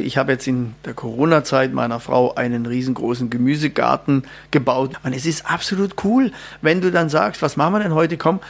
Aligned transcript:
Ich 0.00 0.16
habe 0.16 0.32
jetzt 0.32 0.46
in 0.46 0.74
der 0.84 0.94
Corona-Zeit 0.94 1.72
meiner 1.72 2.00
Frau 2.00 2.34
einen 2.34 2.66
riesengroßen 2.66 3.30
Gemüsegarten 3.30 4.24
gebaut. 4.50 4.96
Und 5.02 5.12
es 5.12 5.26
ist 5.26 5.50
absolut 5.50 6.04
cool, 6.04 6.32
wenn 6.62 6.80
du 6.80 6.90
dann 6.90 7.08
sagst, 7.08 7.42
was 7.42 7.56
machen 7.56 7.74
wir 7.74 7.80
denn 7.80 7.94
heute? 7.94 8.16
Komm, 8.16 8.40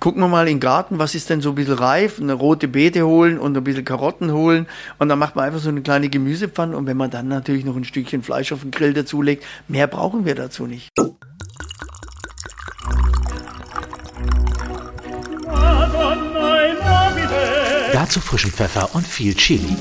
gucken 0.00 0.22
wir 0.22 0.28
mal 0.28 0.46
in 0.46 0.56
den 0.56 0.60
Garten, 0.60 0.98
was 0.98 1.14
ist 1.14 1.30
denn 1.30 1.40
so 1.40 1.50
ein 1.50 1.54
bisschen 1.54 1.74
reif, 1.74 2.20
eine 2.20 2.34
rote 2.34 2.68
Beete 2.68 3.06
holen 3.06 3.38
und 3.38 3.56
ein 3.56 3.64
bisschen 3.64 3.84
Karotten 3.84 4.32
holen 4.32 4.66
und 4.98 5.08
dann 5.08 5.18
macht 5.18 5.36
man 5.36 5.46
einfach 5.46 5.60
so 5.60 5.68
eine 5.68 5.82
kleine 5.82 6.08
Gemüsepfanne 6.08 6.76
und 6.76 6.86
wenn 6.86 6.96
man 6.96 7.10
dann 7.10 7.28
natürlich 7.28 7.64
noch 7.64 7.76
ein 7.76 7.84
Stückchen 7.84 8.22
Fleisch 8.22 8.52
auf 8.52 8.60
den 8.60 8.70
Grill 8.70 8.94
dazulegt, 8.94 9.44
mehr 9.66 9.86
brauchen 9.86 10.24
wir 10.24 10.34
dazu 10.34 10.66
nicht. 10.66 10.88
Dazu 17.92 18.20
frischen 18.20 18.52
Pfeffer 18.52 18.94
und 18.94 19.06
viel 19.06 19.34
Chili. 19.34 19.76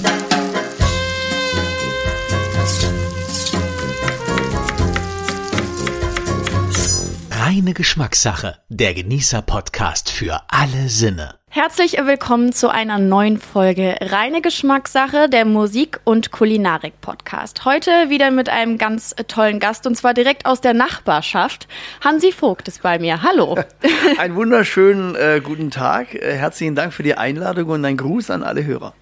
Reine 7.57 7.73
Geschmackssache, 7.73 8.59
der 8.69 8.93
Genießer-Podcast 8.93 10.11
für 10.11 10.43
alle 10.47 10.89
Sinne. 10.89 11.39
Herzlich 11.57 11.93
willkommen 11.93 12.53
zu 12.53 12.69
einer 12.69 12.99
neuen 12.99 13.39
Folge 13.39 13.95
Reine 13.99 14.41
Geschmackssache, 14.43 15.27
der 15.27 15.43
Musik- 15.43 15.99
und 16.03 16.29
Kulinarik-Podcast. 16.31 17.65
Heute 17.65 17.89
wieder 18.09 18.29
mit 18.29 18.47
einem 18.47 18.77
ganz 18.77 19.15
tollen 19.27 19.59
Gast 19.59 19.87
und 19.87 19.95
zwar 19.95 20.13
direkt 20.13 20.45
aus 20.45 20.61
der 20.61 20.75
Nachbarschaft. 20.75 21.67
Hansi 22.01 22.31
Vogt 22.31 22.67
ist 22.67 22.83
bei 22.83 22.99
mir. 22.99 23.23
Hallo. 23.23 23.57
Einen 24.19 24.35
wunderschönen 24.35 25.15
äh, 25.15 25.41
guten 25.43 25.71
Tag. 25.71 26.13
Äh, 26.13 26.35
herzlichen 26.35 26.75
Dank 26.75 26.93
für 26.93 27.01
die 27.01 27.15
Einladung 27.15 27.69
und 27.69 27.83
ein 27.85 27.97
Gruß 27.97 28.29
an 28.29 28.43
alle 28.43 28.63
Hörer. 28.63 28.93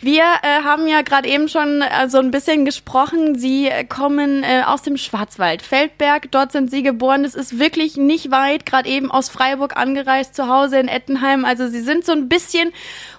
Wir 0.00 0.22
äh, 0.22 0.64
haben 0.64 0.88
ja 0.88 1.02
gerade 1.02 1.28
eben 1.28 1.50
schon 1.50 1.82
äh, 1.82 2.08
so 2.08 2.20
ein 2.20 2.30
bisschen 2.30 2.64
gesprochen. 2.64 3.38
Sie 3.38 3.70
kommen 3.90 4.44
äh, 4.44 4.62
aus 4.64 4.80
dem 4.80 4.96
Schwarzwald, 4.96 5.60
Feldberg. 5.60 6.30
Dort 6.30 6.52
sind 6.52 6.70
Sie 6.70 6.82
geboren. 6.82 7.26
Es 7.26 7.34
ist 7.34 7.58
wirklich 7.58 7.98
nicht 7.98 8.30
weit. 8.30 8.64
Gerade 8.64 8.88
eben 8.88 9.10
aus 9.10 9.28
Freiburg 9.28 9.76
angereist, 9.76 10.34
zu 10.34 10.48
Hause 10.48 10.78
in 10.78 10.88
Ettenheim. 10.88 11.44
Also 11.44 11.68
Sie 11.68 11.80
sind 11.80 11.97
so 12.04 12.12
ein 12.12 12.28
bisschen 12.28 12.72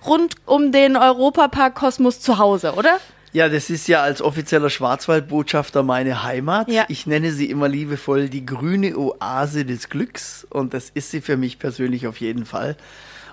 rund 0.06 0.36
um 0.46 0.72
den 0.72 0.96
Europapark 0.96 1.76
Kosmos 1.76 2.20
zu 2.20 2.38
Hause, 2.38 2.74
oder? 2.74 3.00
Ja, 3.32 3.48
das 3.48 3.70
ist 3.70 3.88
ja 3.88 4.02
als 4.02 4.22
offizieller 4.22 4.72
Schwarzwaldbotschafter 4.72 5.84
meine 5.84 6.24
Heimat. 6.24 6.70
Ja. 6.70 6.86
Ich 6.88 7.06
nenne 7.06 7.32
sie 7.32 7.50
immer 7.50 7.68
liebevoll 7.68 8.28
die 8.28 8.46
grüne 8.46 8.98
Oase 8.98 9.66
des 9.66 9.90
Glücks 9.90 10.48
und 10.50 10.74
das 10.74 10.90
ist 10.90 11.12
sie 11.12 11.22
für 11.22 11.38
mich 11.38 11.60
persönlich 11.60 12.08
auf 12.08 12.20
jeden 12.20 12.46
Fall. 12.46 12.76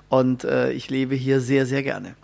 Und 0.09 0.45
äh, 0.45 0.71
ich 0.73 0.91
lebe 0.91 1.15
hier 1.15 1.41
sehr, 1.41 1.67
sehr 1.67 1.83
gerne. 1.83 2.15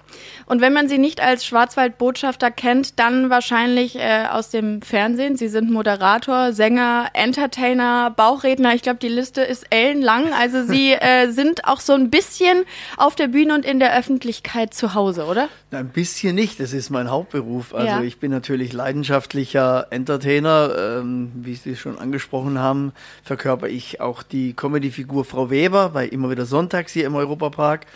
Und 0.52 0.60
wenn 0.60 0.74
man 0.74 0.86
sie 0.86 0.98
nicht 0.98 1.22
als 1.22 1.46
Schwarzwaldbotschafter 1.46 2.50
kennt, 2.50 2.98
dann 2.98 3.30
wahrscheinlich 3.30 3.96
äh, 3.96 4.26
aus 4.30 4.50
dem 4.50 4.82
Fernsehen. 4.82 5.34
Sie 5.38 5.48
sind 5.48 5.70
Moderator, 5.70 6.52
Sänger, 6.52 7.06
Entertainer, 7.14 8.12
Bauchredner. 8.14 8.74
Ich 8.74 8.82
glaube, 8.82 8.98
die 8.98 9.08
Liste 9.08 9.40
ist 9.40 9.64
ellenlang. 9.70 10.30
Also 10.38 10.62
sie 10.62 10.92
äh, 11.00 11.30
sind 11.30 11.64
auch 11.64 11.80
so 11.80 11.94
ein 11.94 12.10
bisschen 12.10 12.64
auf 12.98 13.14
der 13.14 13.28
Bühne 13.28 13.54
und 13.54 13.64
in 13.64 13.80
der 13.80 13.96
Öffentlichkeit 13.96 14.74
zu 14.74 14.92
Hause, 14.92 15.24
oder? 15.24 15.48
Ein 15.70 15.88
bisschen 15.88 16.34
nicht, 16.34 16.60
das 16.60 16.74
ist 16.74 16.90
mein 16.90 17.10
Hauptberuf. 17.10 17.74
Also 17.74 17.86
Ja. 17.86 18.02
ich 18.02 18.18
bin 18.20 18.30
natürlich 18.30 18.74
leidenschaftlicher 18.74 19.86
Entertainer. 19.88 20.74
Ähm, 20.78 21.32
wie 21.34 21.54
Sie 21.54 21.76
schon 21.76 21.98
angesprochen 21.98 22.58
haben, 22.58 22.92
verkörper 23.24 23.68
ich 23.68 24.02
auch 24.02 24.22
die 24.22 24.52
Comedy-Figur 24.52 25.24
Frau 25.24 25.48
Weber 25.48 25.88
bei 25.88 26.06
immer 26.06 26.28
wieder 26.28 26.44
Sonntags 26.44 26.92
hier 26.92 27.06
im 27.06 27.14
Europapark 27.14 27.86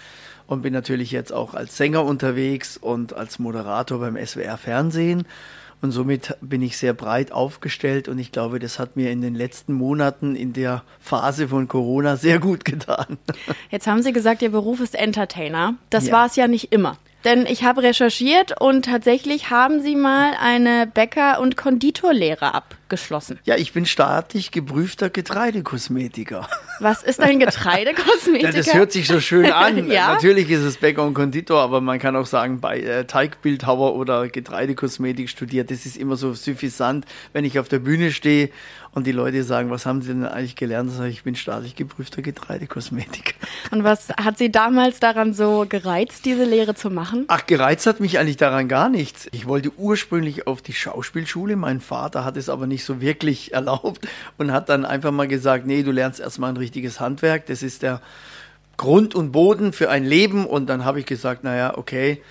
und 0.47 0.63
bin 0.63 0.73
natürlich 0.73 1.11
jetzt 1.11 1.33
auch 1.33 1.55
als 1.55 1.77
Sänger 1.77 2.05
unterwegs 2.05 2.77
und 2.77 3.15
als 3.15 3.39
Moderator 3.39 3.99
beim 4.01 4.17
SWR 4.17 4.57
Fernsehen. 4.57 5.27
Und 5.83 5.91
somit 5.93 6.35
bin 6.41 6.63
ich 6.63 6.79
sehr 6.79 6.95
breit 6.95 7.33
aufgestellt 7.33 8.09
und 8.09 8.19
ich 8.19 8.33
glaube, 8.33 8.59
das 8.59 8.79
hat 8.79 8.97
mir 8.97 9.11
in 9.11 9.21
den 9.21 9.35
letzten 9.35 9.75
Monaten 9.75 10.35
in 10.35 10.55
der 10.55 10.83
Phase 11.01 11.49
von 11.49 11.69
Corona 11.69 12.17
sehr 12.17 12.39
gut 12.39 12.65
getan. 12.65 13.19
Jetzt 13.71 13.87
haben 13.87 14.03
Sie 14.03 14.13
gesagt, 14.15 14.41
Ihr 14.41 14.51
Beruf 14.51 14.81
ist 14.81 14.95
Entertainer. 14.95 15.75
Das 15.91 16.07
Ja. 16.07 16.13
war 16.15 16.27
es 16.27 16.37
ja 16.37 16.49
nicht 16.49 16.73
immer. 16.73 16.97
Denn 17.25 17.45
ich 17.45 17.65
habe 17.65 17.83
recherchiert 17.83 18.59
und 18.61 18.85
tatsächlich 18.87 19.51
haben 19.51 19.83
Sie 19.83 19.97
mal 19.97 20.33
eine 20.41 20.87
Bäcker- 20.87 21.41
und 21.41 21.57
Konditorlehre 21.57 22.55
abgeschlossen. 22.87 23.41
Ja, 23.45 23.57
ich 23.57 23.73
bin 23.73 23.85
staatlich 23.85 24.53
geprüfter 24.53 25.11
Getreidekosmetiker. 25.11 26.49
Was 26.79 27.03
ist 27.03 27.21
ein 27.21 27.41
Getreidekosmetiker? 27.41 28.51
Ja, 28.51 28.57
das 28.57 28.73
hört 28.73 28.93
sich 28.93 29.09
so 29.09 29.21
schön 29.21 29.51
an. 29.51 29.67
Ja. 29.97 30.15
Natürlich 30.15 30.51
ist 30.51 30.63
es 30.63 30.79
Bäcker 30.79 31.05
und 31.05 31.15
Konditor, 31.15 31.61
aber 31.61 31.81
man 31.81 31.99
kann 31.99 32.17
auch 32.17 32.27
sagen, 32.27 32.61
bei 32.61 32.81
äh, 32.81 33.05
Teigbildhauer 33.05 33.95
oder 33.95 34.29
Getreidekosmetik 34.29 35.29
studiert, 35.29 35.71
das 35.71 35.87
ist 35.87 35.97
immer 35.97 36.17
so 36.17 36.35
suffisant, 36.35 37.05
wenn 37.33 37.45
ich 37.45 37.59
auf 37.59 37.69
der 37.69 37.79
Bühne 37.79 38.11
stehe 38.11 38.51
und 38.97 39.07
die 39.07 39.13
Leute 39.13 39.45
sagen, 39.45 39.71
was 39.71 39.85
haben 39.85 40.01
sie 40.01 40.09
denn 40.09 40.25
eigentlich 40.25 40.57
gelernt? 40.57 40.91
Sage 40.91 41.11
ich 41.11 41.23
bin 41.23 41.37
staatlich 41.37 41.77
geprüfter 41.77 42.23
Getreidekosmetiker. 42.23 43.35
Und 43.71 43.85
was 43.85 44.09
hat 44.09 44.39
Sie 44.39 44.51
damals 44.51 45.01
daran 45.01 45.35
so 45.35 45.67
gereizt, 45.69 46.25
diese 46.25 46.45
Lehre 46.45 46.75
zu 46.75 46.89
machen? 46.89 47.27
Ach, 47.29 47.47
gereizt 47.47 47.87
hat 47.87 48.01
mich 48.01 48.19
eigentlich 48.19 48.39
daran 48.39 48.69
gar 48.69 48.89
nichts. 48.89 49.29
Ich 49.33 49.47
wollte 49.47 49.71
ursprünglich 49.77 50.47
auf 50.47 50.63
die 50.63 50.73
Schauspielschule. 50.73 51.57
Mein 51.57 51.81
Vater 51.81 52.25
hat 52.25 52.39
es 52.39 52.49
aber 52.49 52.67
nicht 52.67 52.76
so 52.85 53.01
wirklich 53.01 53.53
erlaubt 53.53 54.07
und 54.39 54.53
hat 54.53 54.69
dann 54.69 54.85
einfach 54.85 55.13
mal 55.13 55.29
gesagt, 55.29 55.67
nee, 55.67 55.83
du 55.83 55.91
lernst 55.91 56.21
erstmal 56.21 56.51
ein 56.51 56.57
richtiges 56.57 57.01
Handwerk. 57.01 57.47
Das 57.47 57.63
ist 57.63 57.83
der 57.83 58.01
Grund 58.77 59.15
und 59.15 59.33
Boden 59.33 59.73
für 59.73 59.91
ein 59.91 60.05
Leben. 60.05 60.47
Und 60.47 60.67
dann 60.67 60.85
habe 60.85 61.01
ich 61.01 61.07
gesagt, 61.07 61.45
naja, 61.45 61.77
okay. 61.77 62.23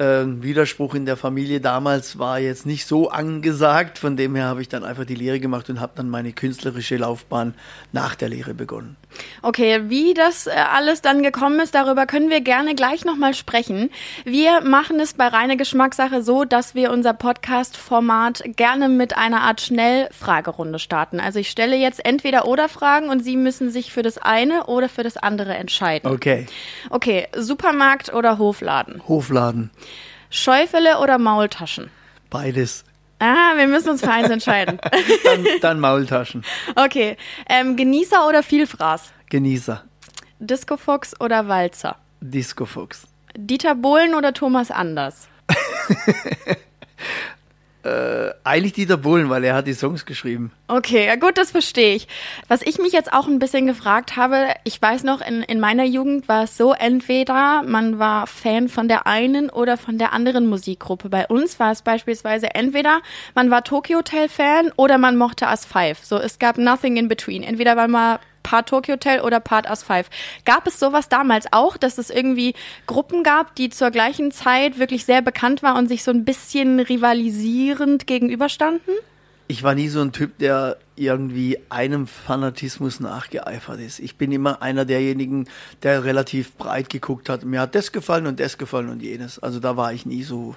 Äh, 0.00 0.24
Widerspruch 0.42 0.94
in 0.94 1.04
der 1.04 1.16
Familie 1.16 1.60
damals 1.60 2.18
war 2.18 2.38
jetzt 2.38 2.64
nicht 2.64 2.86
so 2.86 3.10
angesagt. 3.10 3.98
Von 3.98 4.16
dem 4.16 4.34
her 4.34 4.46
habe 4.46 4.62
ich 4.62 4.68
dann 4.68 4.82
einfach 4.82 5.04
die 5.04 5.14
Lehre 5.14 5.40
gemacht 5.40 5.68
und 5.68 5.80
habe 5.80 5.92
dann 5.94 6.08
meine 6.08 6.32
künstlerische 6.32 6.96
Laufbahn 6.96 7.54
nach 7.92 8.14
der 8.14 8.30
Lehre 8.30 8.54
begonnen. 8.54 8.96
Okay, 9.42 9.82
wie 9.88 10.14
das 10.14 10.46
äh, 10.46 10.50
alles 10.52 11.02
dann 11.02 11.22
gekommen 11.22 11.60
ist, 11.60 11.74
darüber 11.74 12.06
können 12.06 12.30
wir 12.30 12.40
gerne 12.40 12.74
gleich 12.74 13.04
nochmal 13.04 13.34
sprechen. 13.34 13.90
Wir 14.24 14.62
machen 14.62 14.98
es 15.00 15.14
bei 15.14 15.26
reine 15.26 15.56
Geschmackssache 15.56 16.22
so, 16.22 16.44
dass 16.44 16.74
wir 16.74 16.90
unser 16.90 17.12
Podcast-Format 17.12 18.42
gerne 18.56 18.88
mit 18.88 19.16
einer 19.16 19.42
Art 19.42 19.60
Schnellfragerunde 19.60 20.78
starten. 20.78 21.20
Also 21.20 21.40
ich 21.40 21.50
stelle 21.50 21.76
jetzt 21.76 22.04
entweder 22.04 22.46
oder 22.46 22.68
Fragen 22.68 23.08
und 23.10 23.22
Sie 23.22 23.36
müssen 23.36 23.70
sich 23.70 23.92
für 23.92 24.02
das 24.02 24.16
eine 24.16 24.66
oder 24.66 24.88
für 24.88 25.02
das 25.02 25.16
andere 25.16 25.54
entscheiden. 25.54 26.10
Okay. 26.10 26.46
Okay, 26.88 27.28
Supermarkt 27.36 28.14
oder 28.14 28.38
Hofladen? 28.38 29.02
Hofladen. 29.06 29.70
Schäufele 30.30 30.98
oder 30.98 31.18
Maultaschen? 31.18 31.90
Beides. 32.30 32.84
Ah, 33.18 33.56
wir 33.56 33.66
müssen 33.66 33.90
uns 33.90 34.00
für 34.00 34.10
eins 34.10 34.30
entscheiden. 34.30 34.80
Dann, 35.24 35.44
dann 35.60 35.80
Maultaschen. 35.80 36.42
Okay, 36.74 37.18
ähm, 37.48 37.76
Genießer 37.76 38.26
oder 38.26 38.42
Vielfraß? 38.42 39.12
Genießer. 39.28 39.84
Discofox 40.38 41.20
oder 41.20 41.46
Walzer? 41.48 41.96
Disco 42.22 42.64
Fuchs. 42.64 43.06
Dieter 43.36 43.74
Bohlen 43.74 44.14
oder 44.14 44.32
Thomas 44.32 44.70
Anders? 44.70 45.28
Eigentlich 48.44 48.74
Dieter 48.74 48.96
Bohlen, 48.96 49.30
weil 49.30 49.44
er 49.44 49.54
hat 49.54 49.66
die 49.66 49.72
Songs 49.72 50.04
geschrieben. 50.04 50.52
Okay, 50.68 51.06
ja 51.06 51.16
gut, 51.16 51.38
das 51.38 51.50
verstehe 51.50 51.94
ich. 51.94 52.08
Was 52.48 52.62
ich 52.62 52.78
mich 52.78 52.92
jetzt 52.92 53.12
auch 53.12 53.26
ein 53.26 53.38
bisschen 53.38 53.66
gefragt 53.66 54.16
habe, 54.16 54.48
ich 54.64 54.80
weiß 54.80 55.04
noch, 55.04 55.20
in, 55.20 55.42
in 55.42 55.60
meiner 55.60 55.84
Jugend 55.84 56.28
war 56.28 56.44
es 56.44 56.56
so, 56.56 56.72
entweder 56.72 57.62
man 57.62 57.98
war 57.98 58.26
Fan 58.26 58.68
von 58.68 58.88
der 58.88 59.06
einen 59.06 59.50
oder 59.50 59.76
von 59.76 59.98
der 59.98 60.12
anderen 60.12 60.46
Musikgruppe. 60.46 61.08
Bei 61.08 61.26
uns 61.26 61.58
war 61.58 61.72
es 61.72 61.82
beispielsweise 61.82 62.54
entweder 62.54 63.00
man 63.34 63.50
war 63.50 63.64
Tokyo 63.64 63.98
Hotel 63.98 64.28
Fan 64.28 64.72
oder 64.76 64.98
man 64.98 65.16
mochte 65.16 65.46
As 65.46 65.64
Five. 65.64 66.04
So, 66.04 66.18
es 66.18 66.38
gab 66.38 66.58
nothing 66.58 66.96
in 66.96 67.08
between. 67.08 67.42
Entweder 67.42 67.76
war 67.76 67.88
man 67.88 68.18
Part 68.42 68.68
Tokyo 68.68 68.94
Hotel 68.94 69.20
oder 69.20 69.40
Part 69.40 69.68
As 69.68 69.82
Five. 69.82 70.08
Gab 70.44 70.66
es 70.66 70.78
sowas 70.78 71.08
damals 71.08 71.46
auch, 71.52 71.76
dass 71.76 71.98
es 71.98 72.10
irgendwie 72.10 72.54
Gruppen 72.86 73.22
gab, 73.22 73.54
die 73.54 73.70
zur 73.70 73.90
gleichen 73.90 74.32
Zeit 74.32 74.78
wirklich 74.78 75.04
sehr 75.04 75.22
bekannt 75.22 75.62
waren 75.62 75.76
und 75.76 75.88
sich 75.88 76.02
so 76.02 76.10
ein 76.10 76.24
bisschen 76.24 76.80
rivalisierend 76.80 78.06
gegenüberstanden? 78.06 78.94
Ich 79.48 79.64
war 79.64 79.74
nie 79.74 79.88
so 79.88 80.00
ein 80.00 80.12
Typ, 80.12 80.38
der 80.38 80.76
irgendwie 80.94 81.58
einem 81.70 82.06
Fanatismus 82.06 83.00
nachgeeifert 83.00 83.80
ist. 83.80 83.98
Ich 83.98 84.16
bin 84.16 84.30
immer 84.30 84.62
einer 84.62 84.84
derjenigen, 84.84 85.48
der 85.82 86.04
relativ 86.04 86.54
breit 86.54 86.88
geguckt 86.88 87.28
hat. 87.28 87.44
Mir 87.44 87.60
hat 87.60 87.74
das 87.74 87.90
gefallen 87.90 88.28
und 88.28 88.38
das 88.38 88.58
gefallen 88.58 88.88
und 88.90 89.02
jenes. 89.02 89.40
Also 89.40 89.58
da 89.58 89.76
war 89.76 89.92
ich 89.92 90.06
nie 90.06 90.22
so 90.22 90.54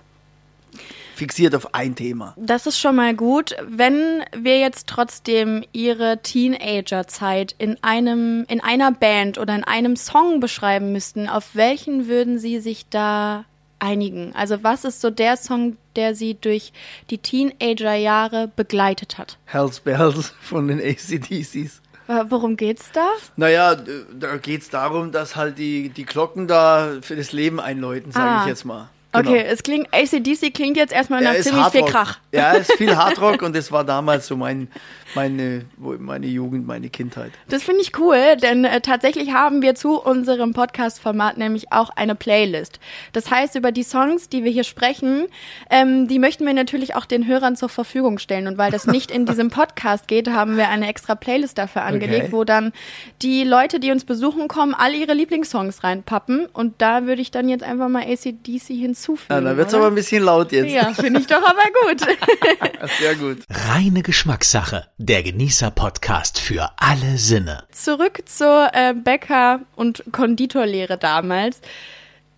fixiert 1.14 1.56
auf 1.56 1.74
ein 1.74 1.96
Thema. 1.96 2.34
Das 2.38 2.66
ist 2.68 2.78
schon 2.80 2.96
mal 2.96 3.16
gut. 3.16 3.56
Wenn 3.68 4.24
wir 4.36 4.60
jetzt 4.60 4.88
trotzdem 4.88 5.64
Ihre 5.74 6.22
Teenagerzeit 6.22 7.56
in 7.58 7.78
einem, 7.84 8.46
in 8.48 8.62
einer 8.62 8.92
Band 8.92 9.38
oder 9.38 9.56
in 9.56 9.64
einem 9.64 9.96
Song 9.96 10.40
beschreiben 10.40 10.92
müssten, 10.92 11.28
auf 11.28 11.56
welchen 11.56 12.08
würden 12.08 12.40
Sie 12.40 12.60
sich 12.60 12.88
da 12.90 13.46
einigen? 13.80 14.34
Also 14.36 14.64
was 14.64 14.86
ist 14.86 15.02
so 15.02 15.10
der 15.10 15.38
Song, 15.38 15.78
der 15.96 16.16
Sie 16.16 16.36
durch 16.36 16.72
die 17.10 17.18
Teenagerjahre 17.18 18.50
begleitet 18.56 19.18
hat? 19.18 19.38
Hells 19.46 19.80
Bells 19.80 20.34
von 20.42 20.68
den 20.68 20.80
ACDCs. 20.80 21.82
Worum 22.28 22.58
geht's 22.58 22.92
da? 22.92 23.08
Naja, 23.38 23.76
da 23.76 24.36
geht's 24.38 24.70
darum, 24.70 25.12
dass 25.14 25.38
halt 25.38 25.58
die, 25.58 25.88
die 25.90 26.04
Glocken 26.06 26.48
da 26.48 26.98
für 27.02 27.16
das 27.16 27.32
Leben 27.32 27.62
einläuten, 27.62 28.12
sage 28.12 28.30
Ah. 28.30 28.42
ich 28.42 28.48
jetzt 28.50 28.66
mal. 28.66 28.90
Genau. 29.14 29.30
Okay, 29.30 29.46
es 29.48 29.62
klingt, 29.64 29.88
ACDC 29.94 30.54
klingt 30.54 30.76
jetzt 30.78 30.92
erstmal 30.92 31.22
nach 31.22 31.34
ist 31.34 31.48
ziemlich 31.48 31.68
viel. 31.68 31.84
Krach. 31.84 32.20
Ja, 32.32 32.54
es 32.56 32.68
ist 32.70 32.78
viel 32.78 32.96
Hardrock 32.98 33.42
und 33.44 33.56
das 33.56 33.72
war 33.72 33.84
damals 33.84 34.28
so 34.28 34.36
mein, 34.36 34.68
meine, 35.16 35.66
meine 35.78 36.26
Jugend, 36.26 36.66
meine 36.66 36.90
Kindheit. 36.90 37.32
Das 37.48 37.64
finde 37.64 37.82
ich 37.82 37.98
cool, 38.00 38.18
denn 38.42 38.66
äh, 38.66 38.82
tatsächlich 38.82 39.32
haben 39.34 39.62
wir 39.62 39.76
zu 39.76 40.02
unserem 40.02 40.54
Podcast-Format 40.54 41.38
nämlich 41.38 41.72
auch 41.72 41.92
eine 41.96 42.16
Playlist. 42.16 42.80
Das 43.12 43.30
heißt, 43.30 43.56
über 43.56 43.72
die 43.72 43.84
Songs, 43.84 44.30
die 44.30 44.44
wir 44.44 44.52
hier 44.52 44.64
sprechen, 44.64 45.28
ähm, 45.70 46.08
die 46.08 46.18
möchten 46.18 46.46
wir 46.46 46.54
natürlich 46.54 46.96
auch 46.96 47.06
den 47.06 47.28
Hörern 47.28 47.56
zur 47.56 47.70
Verfügung 47.70 48.18
stellen. 48.18 48.48
Und 48.48 48.58
weil 48.58 48.72
das 48.72 48.88
nicht 48.88 49.12
in 49.12 49.26
diesem 49.28 49.50
Podcast 49.52 50.08
geht, 50.08 50.30
haben 50.30 50.58
wir 50.58 50.70
eine 50.70 50.88
extra 50.88 51.14
Playlist 51.16 51.58
dafür 51.58 51.84
angelegt, 51.84 52.24
Okay. 52.26 52.32
wo 52.32 52.44
dann 52.44 52.74
die 53.22 53.44
Leute, 53.44 53.80
die 53.80 53.92
uns 53.92 54.06
besuchen 54.06 54.48
kommen, 54.48 54.74
alle 54.74 54.96
ihre 54.98 55.14
Lieblingssongs 55.14 55.84
reinpappen. 55.84 56.48
Und 56.48 56.82
da 56.82 57.06
würde 57.06 57.22
ich 57.22 57.30
dann 57.32 57.48
jetzt 57.50 57.64
einfach 57.64 57.90
mal 57.90 58.04
ACDC 58.04 58.70
hinzufügen. 59.04 59.34
Ja, 59.34 59.42
dann 59.42 59.58
wird's 59.58 59.74
oder? 59.74 59.84
aber 59.84 59.92
ein 59.92 59.96
bisschen 59.96 60.24
laut 60.24 60.52
jetzt. 60.52 60.72
Ja, 60.72 60.94
finde 60.94 61.20
ich 61.20 61.28
doch 61.28 61.44
aber 61.44 61.64
gut. 61.88 62.00
Sehr 63.00 63.16
gut. 63.16 63.40
Reine 63.50 64.02
Geschmackssache. 64.02 64.88
Der 64.98 65.24
Genießer-Podcast 65.24 66.40
für 66.40 66.70
alle 66.78 67.18
Sinne. 67.18 67.64
Zurück 67.72 68.24
zur 68.26 68.70
äh, 68.74 68.94
Bäcker- 68.94 69.62
und 69.76 70.04
Konditorlehre 70.12 70.98
damals. 70.98 71.62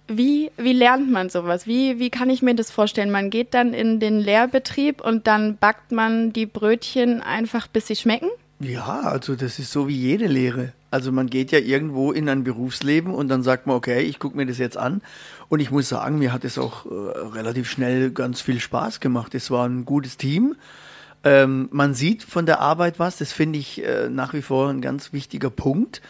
Wie, 0.07 0.51
wie 0.57 0.73
lernt 0.73 1.11
man 1.11 1.29
sowas? 1.29 1.65
Wie, 1.65 1.97
wie 1.99 2.11
kann 2.11 2.29
ich 2.29 2.43
mir 2.43 2.53
das 2.53 2.69
vorstellen? 2.69 3.09
Man 3.09 3.31
geht 3.31 3.53
dann 3.55 3.73
in 3.73 3.99
den 3.99 4.19
Lehrbetrieb 4.19 5.01
und 5.01 5.25
dann 5.25 5.57
backt 5.57 5.91
man 5.91 6.31
die 6.31 6.45
Brötchen 6.45 7.21
einfach, 7.21 7.67
bis 7.67 7.87
sie 7.87 7.95
schmecken? 7.95 8.29
Ja, 8.59 9.01
also 9.01 9.35
das 9.35 9.57
ist 9.59 9.71
so 9.71 9.87
wie 9.87 9.95
jede 9.95 10.27
Lehre. 10.27 10.73
Also 10.91 11.11
man 11.11 11.29
geht 11.29 11.51
ja 11.51 11.59
irgendwo 11.59 12.13
in 12.13 12.29
ein 12.29 12.45
Berufsleben 12.45 13.13
und 13.13 13.27
dann 13.27 13.43
sagt 13.43 13.67
man, 13.67 13.75
okay, 13.75 14.01
ich 14.01 14.17
gucke 14.17 14.37
mir 14.37 14.45
das 14.45 14.59
jetzt 14.59 14.77
an. 14.77 15.01
Und 15.47 15.59
ich 15.59 15.71
muss 15.71 15.89
sagen, 15.89 16.17
mir 16.17 16.33
hat 16.33 16.43
es 16.43 16.57
auch 16.57 16.85
äh, 16.85 16.89
relativ 16.89 17.69
schnell 17.69 18.11
ganz 18.11 18.41
viel 18.41 18.59
Spaß 18.59 18.99
gemacht. 18.99 19.35
Es 19.35 19.51
war 19.51 19.67
ein 19.67 19.85
gutes 19.85 20.17
Team. 20.17 20.55
Ähm, 21.23 21.69
man 21.71 21.93
sieht 21.93 22.23
von 22.23 22.45
der 22.45 22.59
Arbeit 22.59 22.99
was, 22.99 23.17
das 23.17 23.31
finde 23.31 23.59
ich 23.59 23.83
äh, 23.83 24.09
nach 24.09 24.33
wie 24.33 24.41
vor 24.41 24.69
ein 24.69 24.81
ganz 24.81 25.13
wichtiger 25.13 25.49
Punkt. 25.49 26.01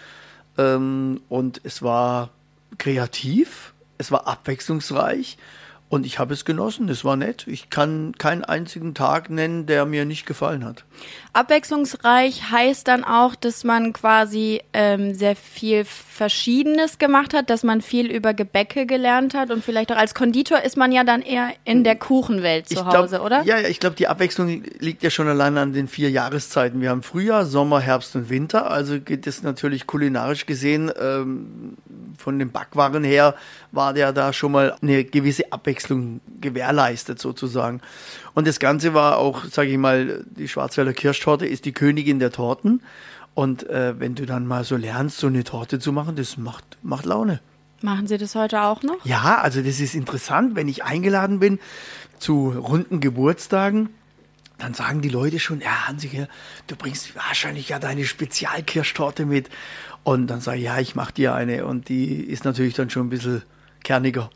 Ähm, 0.57 1.21
und 1.29 1.61
es 1.63 1.81
war 1.81 2.29
kreativ, 2.77 3.73
es 3.97 4.11
war 4.11 4.27
abwechslungsreich 4.27 5.37
und 5.87 6.05
ich 6.05 6.17
habe 6.17 6.33
es 6.33 6.45
genossen. 6.45 6.89
Es 6.89 7.05
war 7.05 7.15
nett. 7.15 7.45
Ich 7.47 7.69
kann 7.69 8.13
keinen 8.17 8.43
einzigen 8.43 8.95
Tag 8.95 9.29
nennen, 9.29 9.67
der 9.67 9.85
mir 9.85 10.05
nicht 10.05 10.25
gefallen 10.25 10.65
hat. 10.65 10.83
Abwechslungsreich 11.33 12.49
heißt 12.49 12.87
dann 12.87 13.03
auch, 13.03 13.35
dass 13.35 13.63
man 13.63 13.93
quasi 13.93 14.61
ähm, 14.73 15.13
sehr 15.13 15.35
viel 15.35 15.85
Verschiedenes 15.85 16.97
gemacht 16.97 17.33
hat, 17.33 17.49
dass 17.49 17.63
man 17.63 17.81
viel 17.81 18.09
über 18.09 18.33
Gebäcke 18.33 18.85
gelernt 18.85 19.35
hat 19.35 19.51
und 19.51 19.63
vielleicht 19.63 19.91
auch 19.91 19.97
als 19.97 20.15
Konditor 20.15 20.61
ist 20.61 20.75
man 20.75 20.91
ja 20.91 21.03
dann 21.03 21.21
eher 21.21 21.49
in 21.65 21.83
der 21.83 21.97
Kuchenwelt 21.97 22.67
zu 22.67 22.75
Ich 22.75 22.85
Hause, 22.85 23.17
glaub, 23.17 23.25
oder? 23.25 23.43
Ja, 23.43 23.59
ja, 23.59 23.67
ich 23.67 23.79
glaube, 23.79 23.95
die 23.95 24.07
Abwechslung 24.07 24.63
liegt 24.79 25.03
ja 25.03 25.09
schon 25.09 25.27
allein 25.27 25.57
an 25.57 25.73
den 25.73 25.87
vier 25.87 26.09
Jahreszeiten. 26.09 26.81
Wir 26.81 26.89
haben 26.89 27.03
Frühjahr, 27.03 27.45
Sommer, 27.45 27.79
Herbst 27.79 28.15
und 28.15 28.29
Winter. 28.29 28.71
Also 28.71 28.99
geht 28.99 29.27
es 29.27 29.43
natürlich 29.43 29.85
kulinarisch 29.85 30.45
gesehen 30.45 30.91
ähm, 30.99 31.75
von 32.17 32.39
den 32.39 32.51
Backwaren 32.51 33.03
her 33.03 33.35
war 33.71 33.93
der 33.93 34.13
da 34.13 34.33
schon 34.33 34.51
mal 34.51 34.75
eine 34.81 35.03
gewisse 35.03 35.51
Abwechslung 35.51 36.21
gewährleistet 36.41 37.19
sozusagen. 37.19 37.81
Und 38.33 38.47
das 38.47 38.59
Ganze 38.59 38.93
war 38.93 39.17
auch, 39.17 39.45
sage 39.45 39.69
ich 39.69 39.77
mal, 39.77 40.23
die 40.25 40.47
Schwarzwälder 40.47 40.93
Kirschtorte 40.93 41.45
ist 41.45 41.65
die 41.65 41.73
Königin 41.73 42.19
der 42.19 42.31
Torten. 42.31 42.81
Und 43.33 43.69
äh, 43.69 43.99
wenn 43.99 44.15
du 44.15 44.25
dann 44.25 44.47
mal 44.47 44.63
so 44.63 44.77
lernst, 44.77 45.17
so 45.17 45.27
eine 45.27 45.43
Torte 45.43 45.79
zu 45.79 45.91
machen, 45.91 46.15
das 46.15 46.37
macht, 46.37 46.63
macht 46.81 47.05
Laune. 47.05 47.41
Machen 47.81 48.07
Sie 48.07 48.17
das 48.17 48.33
heute 48.35 48.61
auch 48.61 48.81
noch? 48.81 49.05
Ja, 49.05 49.39
also 49.41 49.61
das 49.61 49.79
ist 49.79 49.93
interessant, 49.93 50.55
wenn 50.55 50.67
ich 50.67 50.83
eingeladen 50.83 51.39
bin 51.39 51.59
zu 52.17 52.49
runden 52.51 53.01
Geburtstagen, 53.01 53.89
dann 54.57 54.73
sagen 54.73 55.01
die 55.01 55.09
Leute 55.09 55.39
schon, 55.39 55.59
ja, 55.59 55.87
Hansi, 55.87 56.27
du 56.67 56.75
bringst 56.75 57.15
wahrscheinlich 57.15 57.69
ja 57.69 57.79
deine 57.79 58.05
Spezialkirschtorte 58.05 59.25
mit. 59.25 59.49
Und 60.05 60.27
dann 60.27 60.39
sage 60.39 60.59
ich, 60.59 60.63
ja, 60.65 60.79
ich 60.79 60.95
mache 60.95 61.13
dir 61.13 61.33
eine. 61.33 61.65
Und 61.65 61.89
die 61.89 62.21
ist 62.21 62.45
natürlich 62.45 62.75
dann 62.75 62.89
schon 62.91 63.07
ein 63.07 63.09
bisschen 63.09 63.41
kerniger. 63.83 64.29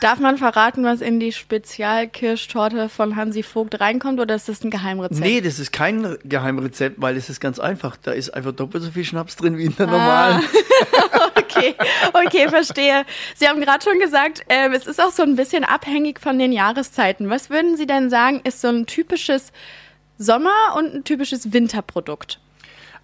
Darf 0.00 0.20
man 0.20 0.38
verraten, 0.38 0.84
was 0.84 1.00
in 1.00 1.18
die 1.18 1.32
Spezialkirschtorte 1.32 2.88
von 2.88 3.16
Hansi 3.16 3.42
Vogt 3.42 3.80
reinkommt 3.80 4.20
oder 4.20 4.36
ist 4.36 4.48
das 4.48 4.62
ein 4.62 4.70
Geheimrezept? 4.70 5.20
Nee, 5.20 5.40
das 5.40 5.58
ist 5.58 5.72
kein 5.72 6.16
Geheimrezept, 6.24 7.00
weil 7.00 7.16
es 7.16 7.28
ist 7.28 7.40
ganz 7.40 7.58
einfach. 7.58 7.96
Da 7.96 8.12
ist 8.12 8.30
einfach 8.34 8.52
doppelt 8.52 8.84
so 8.84 8.90
viel 8.92 9.04
Schnaps 9.04 9.36
drin 9.36 9.58
wie 9.58 9.64
in 9.64 9.76
der 9.76 9.86
normalen. 9.86 10.42
Okay, 11.38 11.74
okay, 12.12 12.48
verstehe. 12.48 13.06
Sie 13.34 13.48
haben 13.48 13.62
gerade 13.62 13.82
schon 13.82 13.98
gesagt, 13.98 14.42
ähm, 14.50 14.72
es 14.72 14.86
ist 14.86 15.00
auch 15.00 15.10
so 15.10 15.22
ein 15.22 15.36
bisschen 15.36 15.64
abhängig 15.64 16.20
von 16.20 16.38
den 16.38 16.52
Jahreszeiten. 16.52 17.30
Was 17.30 17.48
würden 17.48 17.78
Sie 17.78 17.86
denn 17.86 18.10
sagen, 18.10 18.42
ist 18.44 18.60
so 18.60 18.68
ein 18.68 18.84
typisches 18.84 19.52
Sommer- 20.18 20.74
und 20.76 20.94
ein 20.94 21.04
typisches 21.04 21.54
Winterprodukt? 21.54 22.40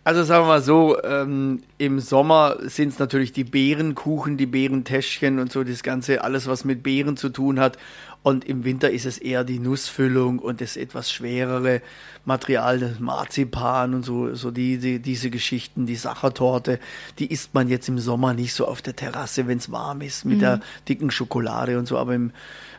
Also 0.04 0.24
sagen 0.24 0.44
wir 0.44 0.48
mal 0.48 0.62
so, 0.62 1.00
ähm, 1.04 1.62
im 1.78 2.00
Sommer 2.00 2.56
sind 2.62 2.88
es 2.88 2.98
natürlich 2.98 3.32
die 3.32 3.44
Beerenkuchen, 3.44 4.36
die 4.36 4.46
Beerentäschchen 4.46 5.38
und 5.38 5.52
so 5.52 5.62
das 5.62 5.84
Ganze, 5.84 6.24
alles 6.24 6.48
was 6.48 6.64
mit 6.64 6.82
Beeren 6.82 7.16
zu 7.16 7.28
tun 7.28 7.60
hat. 7.60 7.78
Und 8.24 8.44
im 8.44 8.64
Winter 8.64 8.90
ist 8.90 9.06
es 9.06 9.18
eher 9.18 9.44
die 9.44 9.60
Nussfüllung 9.60 10.40
und 10.40 10.60
das 10.60 10.76
etwas 10.76 11.12
schwerere 11.12 11.82
Material, 12.24 12.80
das 12.80 12.98
Marzipan 12.98 13.94
und 13.94 14.04
so, 14.04 14.34
so 14.34 14.50
die, 14.50 14.78
die, 14.78 14.98
diese 14.98 15.30
Geschichten, 15.30 15.86
die 15.86 15.96
Sachertorte, 15.96 16.80
die 17.20 17.32
isst 17.32 17.54
man 17.54 17.68
jetzt 17.68 17.88
im 17.88 17.98
Sommer 17.98 18.34
nicht 18.34 18.54
so 18.54 18.66
auf 18.66 18.82
der 18.82 18.96
Terrasse, 18.96 19.46
wenn 19.46 19.58
es 19.58 19.70
warm 19.70 20.00
ist, 20.00 20.24
mit 20.24 20.40
der 20.40 20.60
dicken 20.88 21.12
Schokolade 21.12 21.78
und 21.78 21.86
so. 21.86 21.96
Aber 21.96 22.14
im, 22.14 22.32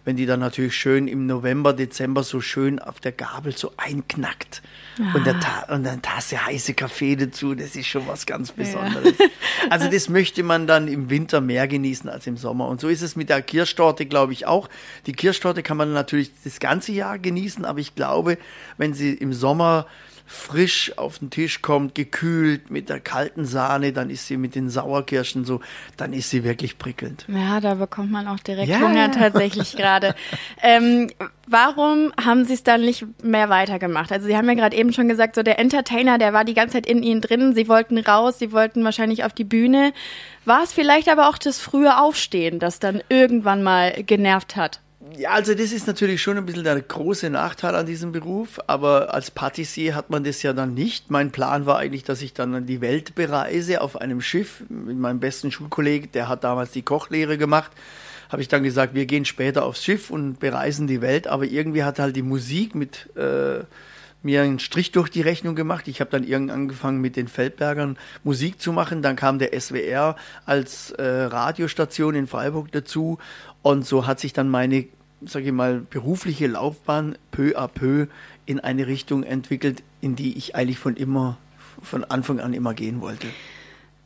wenn 0.06 0.18
die 0.18 0.26
dann 0.26 0.40
natürlich 0.40 0.76
schön 0.76 1.08
im 1.08 1.26
November, 1.26 1.74
Dezember 1.74 2.24
so 2.24 2.42
schön 2.42 2.80
auf 2.80 3.00
der 3.00 3.12
Gabel 3.12 3.56
so 3.56 3.72
einknackt 3.78 4.62
und, 5.14 5.26
der 5.26 5.40
Ta 5.40 5.74
und 5.74 5.88
eine 5.88 6.02
Tasse 6.02 6.46
heiße 6.46 6.74
Kaffee 6.74 7.16
dazu, 7.16 7.56
das 7.56 7.76
ist 7.76 7.88
schon 7.88 8.08
was 8.08 8.26
ganz 8.26 8.52
Besonderes. 8.52 9.14
Also 9.70 9.90
das 9.90 10.10
möchte 10.10 10.44
man 10.44 10.68
dann 10.68 10.88
im 10.88 11.10
Winter 11.10 11.40
mehr 11.40 11.68
genießen 11.68 12.10
als 12.10 12.28
im 12.28 12.36
Sommer. 12.36 12.68
Und 12.68 12.82
so 12.82 12.90
ist 12.90 13.02
es 13.02 13.16
mit 13.16 13.30
der 13.30 13.42
Kirschtorte, 13.42 14.06
glaube 14.06 14.34
ich, 14.34 14.46
auch. 14.46 14.68
Die 15.06 15.14
Kirschtorte 15.14 15.64
kann 15.64 15.78
man 15.78 15.94
natürlich 15.94 16.32
das 16.44 16.60
ganze 16.60 16.92
Jahr 16.92 17.18
genießen, 17.18 17.64
aber 17.64 17.80
ich 17.80 17.96
glaube, 17.96 18.38
wenn 18.78 18.94
sie 18.94 19.14
im 19.14 19.32
Sommer 19.32 19.88
frisch 20.26 20.98
auf 20.98 21.20
den 21.20 21.30
Tisch 21.30 21.62
kommt, 21.62 21.96
gekühlt 21.96 22.72
mit 22.72 22.90
der 22.90 23.00
kalten 23.00 23.46
Sahne, 23.46 23.94
dann 23.94 24.10
ist 24.10 24.28
sie 24.28 24.38
mit 24.38 24.56
den 24.56 24.70
Sauerkirschen 24.70 25.46
so, 25.46 25.62
dann 25.98 26.14
ist 26.14 26.30
sie 26.30 26.44
wirklich 26.44 26.78
prickelnd. 26.78 27.26
Ja, 27.28 27.60
da 27.60 27.76
bekommt 27.76 28.12
man 28.12 28.28
auch 28.28 28.40
direkt 28.40 28.70
Ja. 28.70 28.80
Hunger 28.80 29.12
tatsächlich 29.12 29.76
gerade. 29.76 30.16
Ähm, 30.62 31.10
warum 31.48 32.14
haben 32.24 32.46
Sie 32.46 32.54
es 32.54 32.64
dann 32.64 32.82
nicht 32.82 33.06
mehr 33.24 33.50
weitergemacht? 33.50 34.12
Also 34.12 34.28
Sie 34.28 34.36
haben 34.38 34.48
ja 34.48 34.56
gerade 34.56 34.76
eben 34.76 34.94
schon 34.94 35.08
gesagt, 35.08 35.36
so 35.36 35.44
der 35.44 35.60
Entertainer, 35.60 36.18
der 36.18 36.34
war 36.34 36.46
die 36.46 36.54
ganze 36.54 36.74
Zeit 36.74 36.86
in 36.86 37.04
Ihnen 37.04 37.22
drin. 37.22 37.54
Sie 37.54 37.68
wollten 37.68 37.98
raus, 37.98 38.40
Sie 38.40 38.52
wollten 38.52 38.84
wahrscheinlich 38.84 39.24
auf 39.24 39.34
die 39.34 39.44
Bühne. 39.44 39.94
War 40.46 40.64
es 40.64 40.74
vielleicht 40.74 41.10
aber 41.10 41.30
auch 41.30 41.38
das 41.38 41.60
frühe 41.60 42.00
Aufstehen, 42.00 42.60
das 42.60 42.80
dann 42.80 43.02
irgendwann 43.10 43.64
mal 43.64 44.04
genervt 44.04 44.56
hat? 44.56 44.80
Ja, 45.18 45.32
also 45.32 45.54
das 45.54 45.72
ist 45.72 45.86
natürlich 45.86 46.22
schon 46.22 46.38
ein 46.38 46.46
bisschen 46.46 46.64
der 46.64 46.82
große 46.82 47.30
Nachteil 47.30 47.76
an 47.76 47.86
diesem 47.86 48.12
Beruf, 48.12 48.60
aber 48.68 49.14
als 49.14 49.30
Patissier 49.30 49.96
hat 49.96 50.10
man 50.10 50.24
das 50.24 50.42
ja 50.42 50.54
dann 50.54 50.74
nicht. 50.74 51.12
Mein 51.12 51.32
Plan 51.32 51.66
war 51.66 51.78
eigentlich, 51.78 52.04
dass 52.04 52.22
ich 52.22 52.34
dann 52.34 52.66
die 52.66 52.82
Welt 52.82 53.14
bereise 53.14 53.82
auf 53.82 54.00
einem 54.00 54.22
Schiff 54.22 54.64
mit 54.70 54.98
meinem 54.98 55.20
besten 55.20 55.52
Schulkollegen, 55.52 56.12
der 56.14 56.30
hat 56.30 56.44
damals 56.44 56.72
die 56.72 56.82
Kochlehre 56.82 57.38
gemacht. 57.38 57.72
Habe 58.30 58.42
ich 58.42 58.48
dann 58.48 58.64
gesagt, 58.64 58.96
wir 58.96 59.06
gehen 59.06 59.26
später 59.26 59.66
aufs 59.66 59.84
Schiff 59.84 60.10
und 60.10 60.40
bereisen 60.40 60.88
die 60.88 61.02
Welt, 61.02 61.28
aber 61.28 61.46
irgendwie 61.46 61.84
hat 61.84 62.00
halt 62.00 62.16
die 62.16 62.24
Musik 62.24 62.74
mit 62.74 63.16
äh, 63.16 63.66
mir 64.24 64.42
einen 64.42 64.60
Strich 64.60 64.92
durch 64.92 65.10
die 65.10 65.22
Rechnung 65.22 65.54
gemacht. 65.54 65.88
Ich 65.88 66.00
habe 66.00 66.10
dann 66.10 66.24
irgendwann 66.24 66.62
angefangen 66.62 67.02
mit 67.02 67.18
den 67.18 67.28
Feldbergern 67.28 67.98
Musik 68.24 68.60
zu 68.60 68.72
machen. 68.72 69.02
Dann 69.02 69.16
kam 69.16 69.38
der 69.38 69.60
SWR 69.60 70.16
als 70.46 70.92
äh, 70.92 71.04
Radiostation 71.04 72.16
in 72.16 72.26
Freiburg 72.26 72.72
dazu 72.72 73.20
und 73.62 73.86
so 73.86 74.08
hat 74.08 74.20
sich 74.20 74.34
dann 74.34 74.50
meine, 74.50 74.88
sage 75.28 75.48
ich 75.48 75.52
mal, 75.52 75.80
berufliche 75.80 76.48
Laufbahn 76.48 77.18
peu 77.32 77.58
à 77.58 77.68
peu 77.68 78.08
in 78.46 78.60
eine 78.60 78.88
Richtung 78.88 79.24
entwickelt, 79.24 79.84
in 80.02 80.16
die 80.16 80.38
ich 80.38 80.56
eigentlich 80.56 80.80
von 80.80 80.96
immer, 80.96 81.38
von 81.82 82.04
Anfang 82.04 82.40
an 82.40 82.54
immer 82.54 82.74
gehen 82.74 83.02
wollte. 83.02 83.28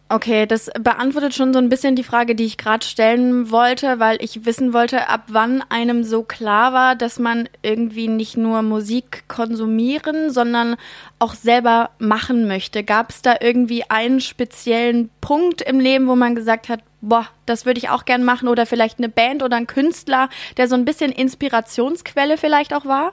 Okay, 0.10 0.46
das 0.46 0.70
beantwortet 0.80 1.34
schon 1.34 1.52
so 1.52 1.60
ein 1.60 1.68
bisschen 1.68 1.98
die 1.98 2.04
Frage, 2.04 2.34
die 2.34 2.46
ich 2.46 2.58
gerade 2.58 2.86
stellen 2.86 3.52
wollte, 3.52 4.00
weil 4.00 4.18
ich 4.22 4.46
wissen 4.46 4.72
wollte, 4.72 5.10
ab 5.10 5.24
wann 5.28 5.62
einem 5.68 6.06
so 6.06 6.24
klar 6.24 6.72
war, 6.72 6.96
dass 6.96 7.20
man 7.20 7.50
irgendwie 7.62 8.08
nicht 8.08 8.38
nur 8.38 8.62
Musik 8.62 9.26
konsumieren, 9.28 10.32
sondern 10.32 10.78
auch 11.20 11.34
selber 11.34 11.90
machen 12.00 12.48
möchte. 12.48 12.86
Gab 12.86 13.10
es 13.10 13.22
da 13.22 13.36
irgendwie 13.42 13.84
einen 13.90 14.22
speziellen 14.22 15.10
Punkt 15.20 15.62
im 15.62 15.82
Leben, 15.82 16.08
wo 16.08 16.16
man 16.16 16.36
gesagt 16.36 16.70
hat, 16.70 16.80
boah, 17.02 17.28
das 17.46 17.66
würde 17.66 17.80
ich 17.80 17.90
auch 17.90 18.06
gern 18.06 18.24
machen 18.24 18.48
oder 18.48 18.66
vielleicht 18.66 19.00
eine 19.00 19.10
Band 19.10 19.44
oder 19.44 19.58
ein 19.58 19.68
Künstler, 19.68 20.30
der 20.56 20.70
so 20.70 20.76
ein 20.76 20.86
bisschen 20.86 21.12
Inspirationsquelle 21.12 22.38
vielleicht 22.38 22.74
auch 22.74 22.86
war? 22.86 23.12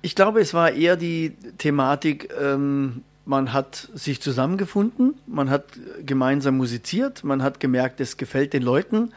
Ich 0.00 0.14
glaube, 0.14 0.40
es 0.40 0.54
war 0.54 0.72
eher 0.72 0.96
die 0.96 1.36
Thematik, 1.58 2.30
ähm, 2.40 3.02
man 3.24 3.52
hat 3.52 3.88
sich 3.94 4.20
zusammengefunden, 4.20 5.14
man 5.26 5.50
hat 5.50 5.64
gemeinsam 6.04 6.56
musiziert, 6.56 7.24
man 7.24 7.42
hat 7.42 7.58
gemerkt, 7.60 8.00
es 8.00 8.16
gefällt 8.16 8.52
den 8.52 8.62
Leuten. 8.62 9.12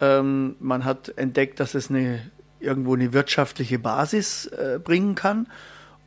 Ähm, 0.00 0.56
man 0.60 0.84
hat 0.84 1.12
entdeckt, 1.16 1.58
dass 1.60 1.74
es 1.74 1.90
eine, 1.90 2.20
irgendwo 2.60 2.94
eine 2.94 3.12
wirtschaftliche 3.12 3.78
Basis 3.78 4.46
äh, 4.46 4.78
bringen 4.82 5.14
kann. 5.14 5.48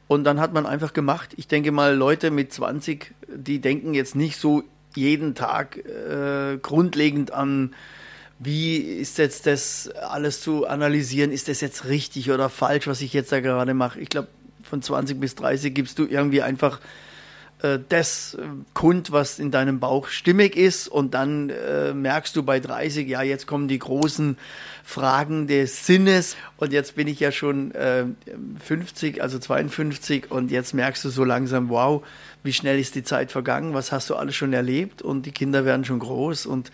Und 0.08 0.24
dann 0.24 0.40
hat 0.40 0.54
man 0.54 0.66
einfach 0.66 0.94
gemacht. 0.94 1.34
Ich 1.36 1.48
denke 1.48 1.72
mal, 1.72 1.96
Leute 1.96 2.32
mit 2.32 2.54
20, 2.54 3.14
die 3.28 3.60
denken 3.60 3.94
jetzt 3.94 4.16
nicht 4.16 4.40
so 4.40 4.64
jeden 4.96 5.36
Tag 5.36 5.78
äh, 5.78 6.58
grundlegend 6.62 7.32
an, 7.32 7.74
wie 8.38 8.78
ist 8.78 9.18
jetzt 9.18 9.46
das 9.46 9.90
alles 9.90 10.42
zu 10.42 10.68
analysieren, 10.68 11.32
ist 11.32 11.48
das 11.48 11.62
jetzt 11.62 11.86
richtig 11.86 12.32
oder 12.32 12.50
falsch, 12.50 12.88
was 12.88 13.02
ich 13.02 13.14
jetzt 13.14 13.32
da 13.32 13.40
gerade 13.40 13.74
mache. 13.74 14.00
Ich 14.00 14.10
glaube, 14.10 14.28
von 14.62 14.82
20 14.82 15.20
bis 15.20 15.36
30 15.36 15.74
gibst 15.74 16.00
du 16.00 16.06
irgendwie 16.06 16.42
einfach 16.42 16.80
äh, 17.66 17.80
das 17.90 18.36
äh, 18.36 18.44
kund, 18.74 19.12
was 19.12 19.40
in 19.40 19.52
deinem 19.52 19.80
Bauch 19.80 20.08
stimmig 20.08 20.56
ist. 20.56 20.88
Und 20.88 21.14
dann 21.14 21.50
äh, 21.50 21.94
merkst 21.94 22.36
du 22.36 22.44
bei 22.44 22.60
30, 22.60 23.08
ja, 23.08 23.22
jetzt 23.22 23.48
kommen 23.48 23.68
die 23.68 23.80
großen 23.80 24.38
Fragen 24.84 25.48
des 25.48 25.86
Sinnes. 25.86 26.36
Und 26.58 26.72
jetzt 26.72 26.96
bin 26.96 27.08
ich 27.08 27.20
ja 27.20 27.32
schon 27.32 27.72
äh, 27.72 28.06
50, 28.64 29.22
also 29.22 29.40
52 29.40 30.32
und 30.32 30.52
jetzt 30.52 30.74
merkst 30.74 31.04
du 31.06 31.10
so 31.10 31.24
langsam, 31.24 31.70
wow, 31.70 32.06
wie 32.44 32.54
schnell 32.54 32.80
ist 32.80 32.96
die 32.96 33.04
Zeit 33.04 33.32
vergangen, 33.32 33.74
was 33.74 33.92
hast 33.92 34.10
du 34.10 34.16
alles 34.16 34.36
schon 34.36 34.54
erlebt? 34.54 35.02
Und 35.02 35.26
die 35.26 35.32
Kinder 35.32 35.66
werden 35.66 35.86
schon 35.86 36.00
groß. 36.00 36.46
Und 36.46 36.72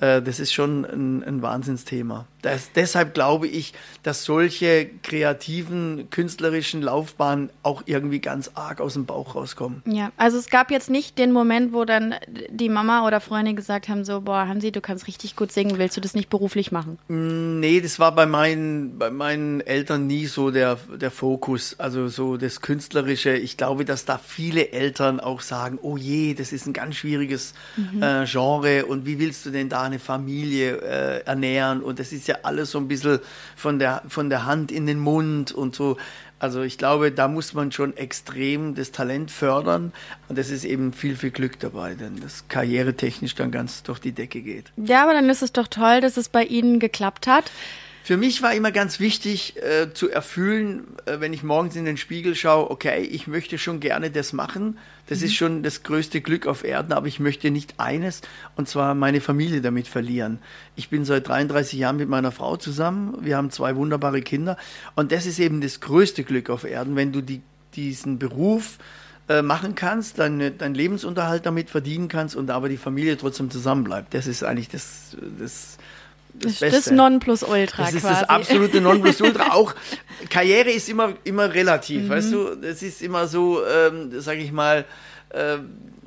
äh, 0.00 0.22
das 0.22 0.40
ist 0.40 0.52
schon 0.52 0.84
ein, 0.84 1.24
ein 1.24 1.42
Wahnsinnsthema. 1.42 2.26
Das, 2.42 2.70
deshalb 2.72 3.14
glaube 3.14 3.48
ich, 3.48 3.74
dass 4.04 4.24
solche 4.24 4.88
kreativen, 5.02 6.08
künstlerischen 6.10 6.82
Laufbahnen 6.82 7.50
auch 7.64 7.82
irgendwie 7.86 8.20
ganz 8.20 8.52
arg 8.54 8.80
aus 8.80 8.92
dem 8.92 9.06
Bauch 9.06 9.34
rauskommen. 9.34 9.82
Ja, 9.86 10.12
also 10.16 10.38
es 10.38 10.48
gab 10.48 10.70
jetzt 10.70 10.88
nicht 10.88 11.18
den 11.18 11.32
Moment, 11.32 11.72
wo 11.72 11.84
dann 11.84 12.14
die 12.48 12.68
Mama 12.68 13.06
oder 13.06 13.20
Freunde 13.20 13.54
gesagt 13.54 13.88
haben, 13.88 14.04
so, 14.04 14.20
boah, 14.20 14.46
Hansi, 14.46 14.70
du 14.70 14.80
kannst 14.80 15.08
richtig 15.08 15.34
gut 15.34 15.50
singen, 15.50 15.78
willst 15.78 15.96
du 15.96 16.00
das 16.00 16.14
nicht 16.14 16.30
beruflich 16.30 16.70
machen? 16.70 16.98
Mm, 17.08 17.58
nee, 17.58 17.80
das 17.80 17.98
war 17.98 18.14
bei 18.14 18.26
meinen, 18.26 18.98
bei 18.98 19.10
meinen 19.10 19.60
Eltern 19.60 20.06
nie 20.06 20.26
so 20.26 20.52
der, 20.52 20.78
der 20.94 21.10
Fokus, 21.10 21.74
also 21.80 22.06
so 22.06 22.36
das 22.36 22.60
Künstlerische. 22.60 23.32
Ich 23.34 23.56
glaube, 23.56 23.84
dass 23.84 24.04
da 24.04 24.16
viele 24.16 24.70
Eltern 24.70 25.18
auch 25.18 25.40
sagen, 25.40 25.78
oh 25.82 25.96
je, 25.96 26.34
das 26.34 26.52
ist 26.52 26.66
ein 26.66 26.72
ganz 26.72 26.94
schwieriges 26.94 27.52
mhm. 27.76 28.00
äh, 28.00 28.24
Genre 28.26 28.86
und 28.86 29.06
wie 29.06 29.18
willst 29.18 29.44
du 29.44 29.50
denn 29.50 29.68
da 29.68 29.87
eine 29.88 29.98
Familie 29.98 30.76
äh, 30.76 31.24
ernähren 31.24 31.82
und 31.82 31.98
das 31.98 32.12
ist 32.12 32.28
ja 32.28 32.36
alles 32.42 32.70
so 32.70 32.78
ein 32.78 32.88
bisschen 32.88 33.18
von 33.56 33.78
der, 33.78 34.02
von 34.08 34.30
der 34.30 34.46
Hand 34.46 34.70
in 34.70 34.86
den 34.86 34.98
Mund 34.98 35.52
und 35.52 35.74
so. 35.74 35.96
Also 36.40 36.62
ich 36.62 36.78
glaube, 36.78 37.10
da 37.10 37.26
muss 37.26 37.52
man 37.52 37.72
schon 37.72 37.96
extrem 37.96 38.76
das 38.76 38.92
Talent 38.92 39.30
fördern 39.30 39.92
und 40.28 40.38
es 40.38 40.50
ist 40.50 40.64
eben 40.64 40.92
viel, 40.92 41.16
viel 41.16 41.32
Glück 41.32 41.58
dabei, 41.58 41.94
denn 41.94 42.20
das 42.20 42.46
karrieretechnisch 42.48 43.34
dann 43.34 43.50
ganz 43.50 43.82
durch 43.82 43.98
die 43.98 44.12
Decke 44.12 44.40
geht. 44.40 44.66
Ja, 44.76 45.02
aber 45.02 45.14
dann 45.14 45.28
ist 45.28 45.42
es 45.42 45.52
doch 45.52 45.66
toll, 45.66 46.00
dass 46.00 46.16
es 46.16 46.28
bei 46.28 46.44
Ihnen 46.44 46.78
geklappt 46.78 47.26
hat. 47.26 47.50
Für 48.08 48.16
mich 48.16 48.40
war 48.40 48.54
immer 48.54 48.72
ganz 48.72 49.00
wichtig 49.00 49.56
äh, 49.58 49.92
zu 49.92 50.08
erfüllen, 50.08 50.96
äh, 51.04 51.20
wenn 51.20 51.34
ich 51.34 51.42
morgens 51.42 51.76
in 51.76 51.84
den 51.84 51.98
Spiegel 51.98 52.34
schaue, 52.34 52.70
okay, 52.70 53.02
ich 53.02 53.26
möchte 53.26 53.58
schon 53.58 53.80
gerne 53.80 54.10
das 54.10 54.32
machen. 54.32 54.78
Das 55.08 55.18
mhm. 55.18 55.24
ist 55.26 55.34
schon 55.34 55.62
das 55.62 55.82
größte 55.82 56.22
Glück 56.22 56.46
auf 56.46 56.64
Erden, 56.64 56.94
aber 56.94 57.06
ich 57.06 57.20
möchte 57.20 57.50
nicht 57.50 57.74
eines, 57.76 58.22
und 58.56 58.66
zwar 58.66 58.94
meine 58.94 59.20
Familie 59.20 59.60
damit 59.60 59.88
verlieren. 59.88 60.38
Ich 60.74 60.88
bin 60.88 61.04
seit 61.04 61.28
33 61.28 61.78
Jahren 61.78 61.98
mit 61.98 62.08
meiner 62.08 62.32
Frau 62.32 62.56
zusammen. 62.56 63.14
Wir 63.20 63.36
haben 63.36 63.50
zwei 63.50 63.76
wunderbare 63.76 64.22
Kinder. 64.22 64.56
Und 64.96 65.12
das 65.12 65.26
ist 65.26 65.38
eben 65.38 65.60
das 65.60 65.80
größte 65.80 66.24
Glück 66.24 66.48
auf 66.48 66.64
Erden, 66.64 66.96
wenn 66.96 67.12
du 67.12 67.20
die, 67.20 67.42
diesen 67.76 68.18
Beruf 68.18 68.78
äh, 69.28 69.42
machen 69.42 69.74
kannst, 69.74 70.18
deinen 70.18 70.56
dein 70.56 70.72
Lebensunterhalt 70.72 71.44
damit 71.44 71.68
verdienen 71.68 72.08
kannst 72.08 72.36
und 72.36 72.48
aber 72.48 72.70
die 72.70 72.78
Familie 72.78 73.18
trotzdem 73.18 73.50
zusammenbleibt. 73.50 74.14
Das 74.14 74.26
ist 74.26 74.44
eigentlich 74.44 74.70
das, 74.70 75.14
das 75.38 75.76
das, 76.40 76.58
das, 76.58 76.72
das 76.72 76.90
Nonplusultra 76.90 77.84
Das 77.84 77.94
ist 77.94 78.02
quasi. 78.02 78.20
das 78.20 78.28
absolute 78.28 78.80
Nonplusultra. 78.80 79.48
Auch 79.52 79.74
Karriere 80.30 80.70
ist 80.70 80.88
immer, 80.88 81.14
immer 81.24 81.52
relativ, 81.52 82.02
mhm. 82.02 82.08
weißt 82.08 82.32
du? 82.32 82.54
Das 82.56 82.82
ist 82.82 83.02
immer 83.02 83.26
so, 83.26 83.60
ähm, 83.66 84.10
sag 84.20 84.38
ich 84.38 84.52
mal, 84.52 84.84
äh, 85.30 85.58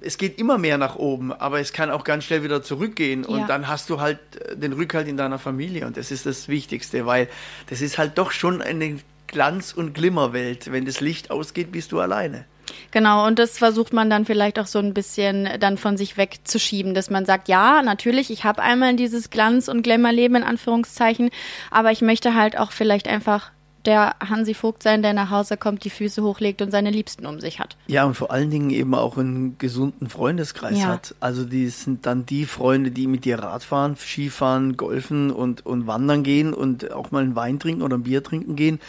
es 0.02 0.18
geht 0.18 0.40
immer 0.40 0.58
mehr 0.58 0.78
nach 0.78 0.96
oben, 0.96 1.32
aber 1.32 1.60
es 1.60 1.74
kann 1.74 1.92
auch 1.92 2.04
ganz 2.04 2.24
schnell 2.24 2.44
wieder 2.44 2.64
zurückgehen 2.64 3.24
und 3.24 3.42
ja. 3.42 3.48
dann 3.48 3.68
hast 3.68 3.90
du 3.90 4.02
halt 4.02 4.20
äh, 4.38 4.58
den 4.58 4.74
Rückhalt 4.74 5.08
in 5.08 5.16
deiner 5.16 5.40
Familie 5.40 5.86
und 5.86 5.96
das 5.96 6.12
ist 6.12 6.26
das 6.26 6.48
Wichtigste, 6.48 7.06
weil 7.06 7.28
das 7.70 7.82
ist 7.82 7.98
halt 7.98 8.18
doch 8.18 8.32
schon 8.32 8.62
eine 8.62 9.00
Glanz- 9.28 9.74
und 9.74 9.94
Glimmerwelt. 9.94 10.72
Wenn 10.72 10.86
das 10.86 11.00
Licht 11.00 11.32
ausgeht, 11.32 11.72
bist 11.72 11.92
du 11.92 12.00
alleine. 12.00 12.46
Genau, 12.92 13.26
und 13.28 13.40
das 13.40 13.58
versucht 13.58 13.94
man 13.94 14.10
dann 14.10 14.26
vielleicht 14.26 14.60
auch 14.60 14.68
so 14.68 14.80
ein 14.80 14.94
bisschen 14.94 15.50
dann 15.60 15.78
von 15.78 15.98
sich 15.98 16.18
wegzuschieben, 16.18 16.94
dass 16.94 17.10
man 17.10 17.26
sagt, 17.26 17.48
ja, 17.48 17.82
natürlich, 17.82 18.32
ich 18.32 18.44
habe 18.44 18.62
einmal 18.62 18.96
dieses 18.96 19.30
Glanz- 19.30 19.68
und 19.68 19.82
Glamour-Leben 19.82 20.36
in 20.36 20.44
Anführungszeichen, 20.44 21.30
aber 21.70 21.92
ich 21.92 22.02
möchte 22.02 22.36
halt 22.36 22.58
auch 22.58 22.72
vielleicht 22.72 23.08
einfach 23.08 23.52
der 23.86 24.16
Hansi 24.20 24.54
Vogt 24.54 24.84
sein, 24.84 25.02
der 25.02 25.14
nach 25.14 25.30
Hause 25.30 25.58
kommt, 25.58 25.84
die 25.84 25.90
Füße 25.90 26.22
hochlegt 26.22 26.62
und 26.62 26.72
seine 26.72 26.92
Liebsten 26.92 27.26
um 27.26 27.40
sich 27.40 27.60
hat. 27.60 27.78
Ja, 27.88 28.06
und 28.06 28.16
vor 28.16 28.32
allen 28.32 28.50
Dingen 28.50 28.70
eben 28.70 28.94
auch 28.94 29.18
einen 29.18 29.58
gesunden 29.58 30.10
Freundeskreis 30.10 30.80
ja. 30.80 30.88
hat. 30.88 31.16
Also 31.20 31.46
die 31.46 31.68
sind 31.70 32.06
dann 32.06 32.26
die 32.26 32.46
Freunde, 32.46 32.92
die 32.92 33.08
mit 33.08 33.26
dir 33.26 33.40
Radfahren, 33.40 33.96
Skifahren, 33.96 34.78
Golfen 34.78 35.32
und, 35.32 35.66
und 35.66 35.88
Wandern 35.88 36.24
gehen 36.24 36.54
und 36.54 36.92
auch 36.92 37.12
mal 37.12 37.24
einen 37.24 37.36
Wein 37.36 37.60
trinken 37.60 37.82
oder 37.82 37.98
ein 37.98 38.04
Bier 38.04 38.24
trinken 38.24 38.56
gehen, 38.56 38.80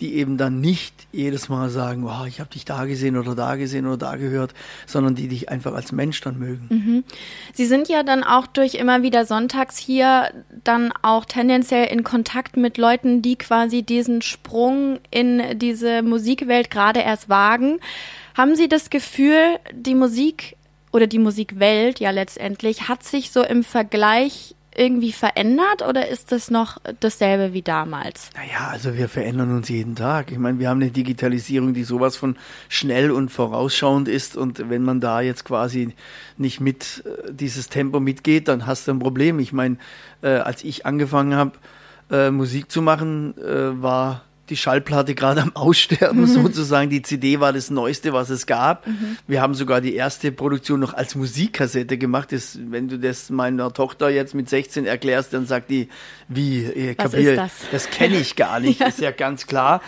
die 0.00 0.14
eben 0.14 0.36
dann 0.36 0.60
nicht 0.60 1.06
jedes 1.12 1.48
Mal 1.48 1.70
sagen, 1.70 2.04
oh, 2.04 2.24
ich 2.26 2.40
habe 2.40 2.50
dich 2.50 2.64
da 2.64 2.86
gesehen 2.86 3.16
oder 3.16 3.34
da 3.34 3.56
gesehen 3.56 3.86
oder 3.86 3.96
da 3.96 4.16
gehört, 4.16 4.52
sondern 4.86 5.14
die 5.14 5.28
dich 5.28 5.48
einfach 5.48 5.74
als 5.74 5.92
Mensch 5.92 6.20
dann 6.20 6.38
mögen. 6.38 6.66
Mhm. 6.70 7.04
Sie 7.52 7.66
sind 7.66 7.88
ja 7.88 8.02
dann 8.02 8.24
auch 8.24 8.46
durch 8.46 8.74
immer 8.74 9.02
wieder 9.02 9.26
sonntags 9.26 9.76
hier 9.76 10.30
dann 10.64 10.92
auch 11.02 11.24
tendenziell 11.24 11.86
in 11.86 12.02
Kontakt 12.02 12.56
mit 12.56 12.78
Leuten, 12.78 13.22
die 13.22 13.36
quasi 13.36 13.82
diesen 13.82 14.22
Sprung 14.22 14.98
in 15.10 15.58
diese 15.58 16.02
Musikwelt 16.02 16.70
gerade 16.70 17.00
erst 17.00 17.28
wagen. 17.28 17.78
Haben 18.36 18.56
Sie 18.56 18.68
das 18.68 18.90
Gefühl, 18.90 19.58
die 19.72 19.94
Musik 19.94 20.56
oder 20.90 21.06
die 21.06 21.18
Musikwelt 21.18 22.00
ja 22.00 22.10
letztendlich 22.10 22.88
hat 22.88 23.02
sich 23.04 23.30
so 23.30 23.42
im 23.42 23.64
Vergleich 23.64 24.54
irgendwie 24.76 25.12
verändert 25.12 25.82
oder 25.86 26.08
ist 26.08 26.32
das 26.32 26.50
noch 26.50 26.78
dasselbe 27.00 27.52
wie 27.52 27.62
damals? 27.62 28.30
Naja, 28.34 28.68
also 28.70 28.96
wir 28.96 29.08
verändern 29.08 29.54
uns 29.54 29.68
jeden 29.68 29.96
Tag. 29.96 30.32
Ich 30.32 30.38
meine, 30.38 30.58
wir 30.58 30.68
haben 30.68 30.80
eine 30.80 30.90
Digitalisierung, 30.90 31.74
die 31.74 31.84
sowas 31.84 32.16
von 32.16 32.36
schnell 32.68 33.10
und 33.10 33.30
vorausschauend 33.30 34.08
ist 34.08 34.36
und 34.36 34.70
wenn 34.70 34.82
man 34.82 35.00
da 35.00 35.20
jetzt 35.20 35.44
quasi 35.44 35.94
nicht 36.36 36.60
mit 36.60 37.04
äh, 37.04 37.32
dieses 37.32 37.68
Tempo 37.68 38.00
mitgeht, 38.00 38.48
dann 38.48 38.66
hast 38.66 38.88
du 38.88 38.92
ein 38.92 38.98
Problem. 38.98 39.38
Ich 39.38 39.52
meine, 39.52 39.76
äh, 40.22 40.28
als 40.28 40.64
ich 40.64 40.86
angefangen 40.86 41.34
habe, 41.34 41.52
äh, 42.10 42.30
Musik 42.30 42.70
zu 42.70 42.82
machen, 42.82 43.34
äh, 43.38 43.82
war 43.82 44.22
die 44.52 44.56
Schallplatte 44.56 45.14
gerade 45.14 45.40
am 45.40 45.56
Aussterben 45.56 46.20
mhm. 46.20 46.26
sozusagen. 46.26 46.90
Die 46.90 47.02
CD 47.02 47.40
war 47.40 47.52
das 47.52 47.70
Neueste, 47.70 48.12
was 48.12 48.30
es 48.30 48.46
gab. 48.46 48.86
Mhm. 48.86 49.16
Wir 49.26 49.40
haben 49.40 49.54
sogar 49.54 49.80
die 49.80 49.94
erste 49.94 50.30
Produktion 50.30 50.78
noch 50.78 50.92
als 50.92 51.14
Musikkassette 51.14 51.96
gemacht. 51.96 52.32
Das, 52.32 52.58
wenn 52.68 52.88
du 52.88 52.98
das 52.98 53.30
meiner 53.30 53.72
Tochter 53.72 54.10
jetzt 54.10 54.34
mit 54.34 54.48
16 54.48 54.84
erklärst, 54.84 55.32
dann 55.32 55.46
sagt 55.46 55.70
die, 55.70 55.88
wie, 56.28 56.64
äh, 56.64 56.94
kapier, 56.94 57.36
das, 57.36 57.52
das 57.70 57.90
kenne 57.90 58.16
ich 58.16 58.36
gar 58.36 58.60
nicht, 58.60 58.80
ja. 58.80 58.88
ist 58.88 59.00
ja 59.00 59.10
ganz 59.10 59.46
klar. 59.46 59.80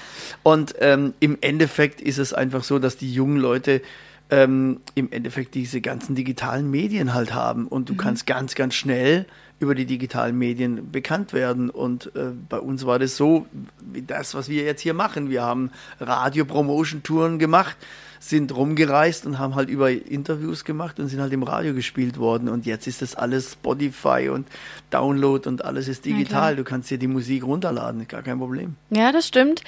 Und 0.43 0.75
ähm, 0.81 1.13
im 1.21 1.37
Endeffekt 1.43 2.01
ist 2.01 2.19
es 2.19 2.33
einfach 2.33 2.65
so, 2.65 2.79
dass 2.79 2.97
die 2.97 3.13
jungen 3.13 3.37
Leute 3.37 3.83
ähm, 4.31 4.81
im 4.95 5.13
Endeffekt 5.13 5.55
diese 5.55 5.83
ganzen 5.83 6.15
digitalen 6.15 6.71
Medien 6.71 7.13
halt 7.13 7.35
haben 7.35 7.69
und 7.69 7.91
du 7.91 7.93
mhm. 7.93 7.99
kannst 7.99 8.27
ganz, 8.27 8.55
ganz 8.55 8.75
schnell 8.75 9.27
über 9.61 9.75
die 9.75 9.87
digitalen 9.87 10.37
Medien 10.37 10.91
bekannt 10.91 11.33
werden. 11.33 11.71
Und 11.71 12.15
äh, 12.17 12.31
bei 12.49 12.59
uns 12.59 12.85
war 12.87 12.99
das 12.99 13.17
so, 13.17 13.47
wie 13.81 14.03
das, 14.03 14.35
was 14.35 14.49
wir 14.49 14.65
jetzt 14.65 14.81
hier 14.81 14.95
machen. 14.95 15.31
Wir 15.31 15.43
haben 15.43 15.71
Radio-Promotion-Touren 16.01 17.39
gemacht, 17.39 17.77
sind 18.19 18.55
rumgereist 18.55 19.27
und 19.27 19.39
haben 19.39 19.55
halt 19.55 19.69
über 19.69 19.91
Interviews 19.91 20.65
gemacht 20.65 20.99
und 20.99 21.09
sind 21.09 21.21
halt 21.21 21.33
im 21.33 21.43
Radio 21.43 21.75
gespielt 21.75 22.19
worden. 22.19 22.49
Und 22.49 22.67
jetzt 22.67 22.87
ist 22.87 23.03
das 23.03 23.15
alles 23.15 23.53
Spotify 23.53 24.31
und 24.33 24.49
Download 24.91 25.49
und 25.49 25.65
alles 25.65 25.89
ist 25.89 26.05
digital. 26.05 26.57
Du 26.57 26.65
kannst 26.65 26.91
dir 26.91 26.99
die 26.99 27.07
Musik 27.07 27.45
runterladen, 27.45 28.07
gar 28.09 28.23
kein 28.23 28.39
Problem. 28.39 28.75
Ja, 28.91 29.13
das 29.13 29.27
stimmt. 29.27 29.63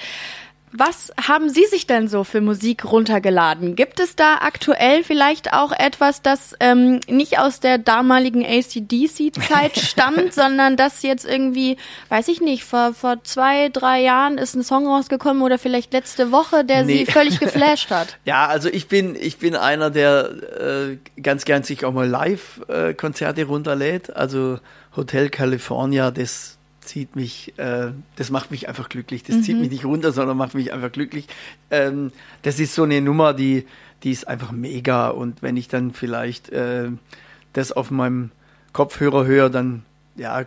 Was 0.73 1.13
haben 1.25 1.49
Sie 1.49 1.65
sich 1.65 1.87
denn 1.87 2.09
so 2.09 2.25
für 2.25 2.41
Musik 2.41 2.83
runtergeladen? 2.83 3.75
Gibt 3.77 4.01
es 4.01 4.17
da 4.17 4.39
aktuell 4.41 5.03
vielleicht 5.03 5.53
auch 5.53 5.71
etwas, 5.71 6.21
das 6.21 6.55
ähm, 6.59 6.99
nicht 7.07 7.39
aus 7.39 7.61
der 7.61 7.77
damaligen 7.77 8.45
ACDC-Zeit 8.45 9.77
stammt, 9.77 10.33
sondern 10.33 10.75
das 10.75 11.03
jetzt 11.03 11.25
irgendwie, 11.25 11.77
weiß 12.09 12.27
ich 12.27 12.41
nicht, 12.41 12.65
vor, 12.65 12.93
vor 12.93 13.23
zwei, 13.23 13.69
drei 13.69 14.01
Jahren 14.01 14.37
ist 14.37 14.55
ein 14.55 14.63
Song 14.63 14.87
rausgekommen 14.87 15.41
oder 15.41 15.57
vielleicht 15.57 15.93
letzte 15.93 16.33
Woche, 16.33 16.65
der 16.65 16.83
nee. 16.83 17.05
Sie 17.05 17.05
völlig 17.05 17.39
geflasht 17.39 17.89
hat? 17.89 18.17
ja, 18.25 18.47
also 18.47 18.67
ich 18.67 18.89
bin, 18.89 19.15
ich 19.15 19.37
bin 19.37 19.55
einer, 19.55 19.89
der 19.89 20.29
äh, 20.59 21.21
ganz 21.21 21.45
gern 21.45 21.63
sich 21.63 21.85
auch 21.85 21.93
mal 21.93 22.07
Live-Konzerte 22.07 23.41
äh, 23.41 23.45
runterlädt. 23.45 24.15
Also 24.15 24.59
Hotel 24.95 25.29
California, 25.29 26.11
das 26.11 26.56
zieht 26.87 27.15
mich, 27.15 27.53
äh, 27.57 27.91
das 28.15 28.29
macht 28.29 28.51
mich 28.51 28.67
einfach 28.67 28.89
glücklich. 28.89 29.23
Das 29.23 29.37
mhm. 29.37 29.43
zieht 29.43 29.57
mich 29.59 29.69
nicht 29.69 29.85
runter, 29.85 30.11
sondern 30.11 30.37
macht 30.37 30.55
mich 30.55 30.73
einfach 30.73 30.91
glücklich. 30.91 31.27
Ähm, 31.69 32.11
das 32.41 32.59
ist 32.59 32.73
so 32.73 32.83
eine 32.83 33.01
Nummer, 33.01 33.33
die, 33.33 33.65
die 34.03 34.11
ist 34.11 34.27
einfach 34.27 34.51
mega. 34.51 35.09
Und 35.09 35.41
wenn 35.41 35.57
ich 35.57 35.67
dann 35.67 35.91
vielleicht 35.91 36.49
äh, 36.49 36.89
das 37.53 37.71
auf 37.71 37.91
meinem 37.91 38.31
Kopfhörer 38.73 39.25
höre, 39.25 39.49
dann 39.49 39.83
ja, 40.15 40.45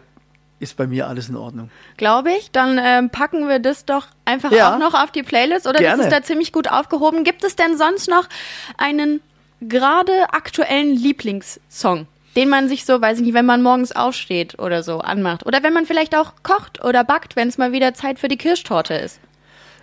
ist 0.60 0.76
bei 0.76 0.86
mir 0.86 1.08
alles 1.08 1.28
in 1.28 1.36
Ordnung. 1.36 1.70
Glaube 1.96 2.30
ich. 2.32 2.50
Dann 2.50 2.78
ähm, 2.82 3.10
packen 3.10 3.48
wir 3.48 3.58
das 3.58 3.84
doch 3.84 4.06
einfach 4.24 4.52
Ja. 4.52 4.74
auch 4.74 4.78
noch 4.78 4.94
auf 4.94 5.10
die 5.10 5.22
Playlist 5.22 5.66
oder 5.66 5.78
Gerne. 5.78 5.96
das 5.98 6.06
ist 6.06 6.12
da 6.12 6.22
ziemlich 6.22 6.52
gut 6.52 6.68
aufgehoben. 6.68 7.24
Gibt 7.24 7.44
es 7.44 7.56
denn 7.56 7.76
sonst 7.76 8.08
noch 8.08 8.28
einen 8.76 9.20
gerade 9.60 10.32
aktuellen 10.32 10.94
Lieblingssong, 10.94 12.06
den 12.36 12.48
man 12.48 12.68
sich 12.68 12.84
so, 12.84 13.00
weiß 13.00 13.18
ich 13.18 13.24
nicht, 13.24 13.34
wenn 13.34 13.46
man 13.46 13.62
morgens 13.62 13.92
aufsteht 13.92 14.58
oder 14.58 14.82
so 14.82 14.98
anmacht? 15.00 15.46
Oder 15.46 15.62
wenn 15.62 15.72
man 15.72 15.86
vielleicht 15.86 16.14
auch 16.16 16.32
kocht 16.42 16.84
oder 16.84 17.04
backt, 17.04 17.36
wenn 17.36 17.48
es 17.48 17.58
mal 17.58 17.72
wieder 17.72 17.94
Zeit 17.94 18.18
für 18.18 18.28
die 18.28 18.36
Kirschtorte 18.36 18.94
ist? 18.94 19.20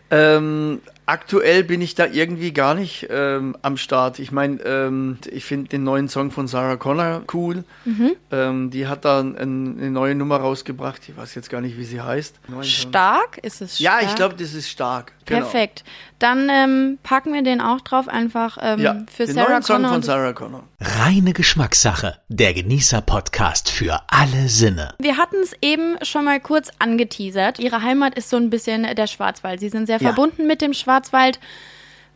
Ähm, 0.09 0.79
aktuell 1.05 1.65
bin 1.65 1.81
ich 1.81 1.93
da 1.93 2.05
irgendwie 2.05 2.53
gar 2.53 2.73
nicht 2.75 3.07
ähm, 3.09 3.57
am 3.61 3.75
Start. 3.75 4.19
Ich 4.19 4.31
meine, 4.31 4.61
ähm, 4.63 5.17
ich 5.29 5.43
finde 5.43 5.67
den 5.67 5.83
neuen 5.83 6.07
Song 6.07 6.31
von 6.31 6.47
Sarah 6.47 6.77
Connor 6.77 7.23
cool. 7.33 7.65
Mhm. 7.83 8.11
Ähm, 8.31 8.69
die 8.69 8.87
hat 8.87 9.03
da 9.03 9.19
ein, 9.19 9.35
eine 9.37 9.91
neue 9.91 10.15
Nummer 10.15 10.37
rausgebracht. 10.37 11.01
Ich 11.09 11.17
weiß 11.17 11.35
jetzt 11.35 11.49
gar 11.49 11.59
nicht, 11.59 11.77
wie 11.77 11.83
sie 11.83 11.99
heißt. 11.99 12.39
Neuen 12.47 12.63
Song. 12.63 12.89
Stark? 12.89 13.37
Ist 13.39 13.61
es 13.61 13.79
Ja, 13.79 13.97
stark? 13.97 14.05
ich 14.09 14.15
glaube, 14.15 14.35
das 14.35 14.53
ist 14.53 14.69
stark. 14.69 15.11
Genau. 15.27 15.41
Perfekt. 15.41 15.83
Dann 16.19 16.49
ähm, 16.49 16.97
packen 17.03 17.33
wir 17.33 17.43
den 17.43 17.61
auch 17.61 17.81
drauf, 17.81 18.07
einfach 18.07 18.57
ähm, 18.61 18.79
Ja, 18.79 18.95
für 19.13 19.25
den 19.25 19.35
Sarah 19.35 19.49
neuen 19.51 19.63
Song 19.63 19.75
Connor. 19.77 19.91
von 19.91 20.01
Sarah 20.03 20.33
Connor. 20.33 20.63
Reine 20.79 21.33
Geschmackssache. 21.33 22.17
Der 22.29 22.53
Genießer-Podcast 22.53 23.69
für 23.69 23.99
alle 24.07 24.47
Sinne. 24.49 24.93
Wir 24.99 25.17
hatten 25.17 25.35
es 25.43 25.53
eben 25.61 25.97
schon 26.01 26.25
mal 26.25 26.39
kurz 26.39 26.69
angeteasert. 26.79 27.59
Ihre 27.59 27.81
Heimat 27.83 28.15
ist 28.15 28.29
so 28.29 28.37
ein 28.37 28.49
bisschen 28.49 28.83
der 28.95 29.07
Schwarzwald. 29.07 29.59
Sie 29.59 29.69
sind 29.69 29.85
sehr 29.85 29.97
Ja. 29.99 30.07
verbunden 30.13 30.47
mit 30.47 30.61
dem 30.61 30.73
Schwarzwald. 30.73 31.39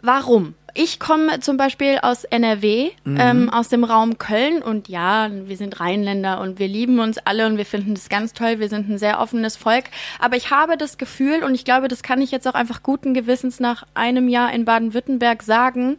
Warum? 0.02 0.56
Ich 0.74 1.00
komme 1.00 1.40
zum 1.42 1.58
Beispiel 1.58 2.00
aus 2.02 2.24
NRW, 2.24 2.92
Mhm. 3.04 3.18
ähm, 3.20 3.50
aus 3.50 3.68
dem 3.70 3.84
Raum 3.84 4.18
Köln 4.18 4.62
und 4.62 4.88
ja, 4.88 5.30
wir 5.32 5.58
sind 5.58 5.80
Rheinländer 5.80 6.40
und 6.40 6.60
wir 6.60 6.68
lieben 6.68 7.00
uns 7.00 7.18
alle 7.18 7.46
und 7.48 7.58
wir 7.58 7.66
finden 7.66 7.94
das 7.96 8.10
ganz 8.10 8.34
toll. 8.34 8.60
Wir 8.60 8.70
sind 8.70 8.90
ein 8.90 8.98
sehr 8.98 9.20
offenes 9.20 9.56
Volk. 9.58 9.86
Aber 10.20 10.36
ich 10.38 10.52
habe 10.52 10.78
das 10.78 10.98
Gefühl 10.98 11.44
und 11.44 11.56
ich 11.56 11.66
glaube, 11.66 11.88
das 11.88 12.04
kann 12.04 12.22
ich 12.22 12.32
jetzt 12.32 12.48
auch 12.48 12.54
einfach 12.54 12.84
guten 12.84 13.14
Gewissens 13.14 13.60
nach 13.60 13.84
einem 13.94 14.28
Jahr 14.30 14.54
in 14.54 14.66
Baden-Württemberg 14.66 15.44
sagen, 15.44 15.98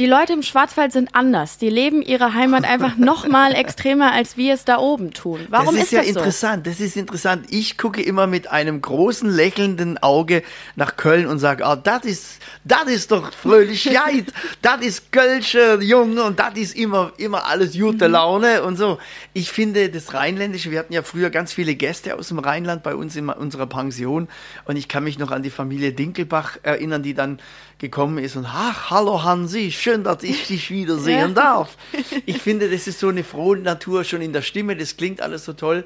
die 0.00 0.06
Leute 0.06 0.32
im 0.32 0.42
Schwarzwald 0.42 0.92
sind 0.92 1.14
anders. 1.14 1.58
Die 1.58 1.68
leben 1.68 2.00
ihre 2.00 2.32
Heimat 2.32 2.64
einfach 2.64 2.96
noch 2.96 3.28
mal 3.28 3.54
extremer, 3.54 4.12
als 4.12 4.38
wir 4.38 4.54
es 4.54 4.64
da 4.64 4.78
oben 4.78 5.12
tun. 5.12 5.46
Warum 5.50 5.74
das 5.76 5.84
ist, 5.84 5.92
ja 5.92 5.98
das 5.98 6.08
so? 6.08 6.18
interessant. 6.18 6.66
Das 6.66 6.80
ist 6.80 6.96
interessant. 6.96 7.44
Ich 7.50 7.76
gucke 7.76 8.00
immer 8.00 8.26
mit 8.26 8.50
einem 8.50 8.80
großen 8.80 9.30
lächelnden 9.30 9.98
Auge 9.98 10.42
nach 10.74 10.96
Köln 10.96 11.26
und 11.26 11.38
sage, 11.38 11.66
ah, 11.66 11.76
das 11.76 12.06
ist, 12.06 12.38
das 12.64 12.84
ist 12.84 13.12
doch 13.12 13.30
Fröhlichkeit. 13.30 14.32
das 14.62 14.80
ist 14.80 15.12
Kölsche 15.12 15.78
Junge 15.82 16.24
und 16.24 16.38
das 16.38 16.54
ist 16.54 16.76
immer, 16.76 17.12
immer 17.18 17.46
alles 17.46 17.78
gute 17.78 18.06
Mhm. 18.06 18.12
Laune 18.12 18.62
und 18.62 18.78
so. 18.78 18.98
Ich 19.34 19.50
finde 19.50 19.90
das 19.90 20.14
Rheinländische, 20.14 20.70
wir 20.70 20.78
hatten 20.78 20.94
ja 20.94 21.02
früher 21.02 21.28
ganz 21.28 21.52
viele 21.52 21.74
Gäste 21.74 22.16
aus 22.16 22.28
dem 22.28 22.38
Rheinland 22.38 22.82
bei 22.82 22.94
uns 22.94 23.16
in 23.16 23.28
unserer 23.28 23.66
Pension 23.66 24.28
und 24.64 24.76
ich 24.76 24.88
kann 24.88 25.04
mich 25.04 25.18
noch 25.18 25.30
an 25.30 25.42
die 25.42 25.50
Familie 25.50 25.92
Dinkelbach 25.92 26.56
erinnern, 26.62 27.02
die 27.02 27.12
dann 27.12 27.38
gekommen 27.80 28.18
ist 28.18 28.36
und 28.36 28.46
ach, 28.46 28.90
hallo 28.90 29.24
Hansi, 29.24 29.72
schön, 29.72 29.89
dass 29.98 30.22
ich 30.22 30.46
dich 30.46 30.70
wiedersehen 30.70 31.18
Ja. 31.18 31.28
darf. 31.28 31.76
Ich 32.26 32.38
finde, 32.38 32.70
das 32.70 32.86
ist 32.86 32.98
so 33.00 33.08
eine 33.08 33.24
frohe 33.24 33.58
Natur 33.58 34.04
schon 34.04 34.22
in 34.22 34.32
der 34.32 34.42
Stimme, 34.42 34.76
das 34.76 34.96
klingt 34.96 35.20
alles 35.20 35.44
so 35.44 35.52
toll. 35.52 35.84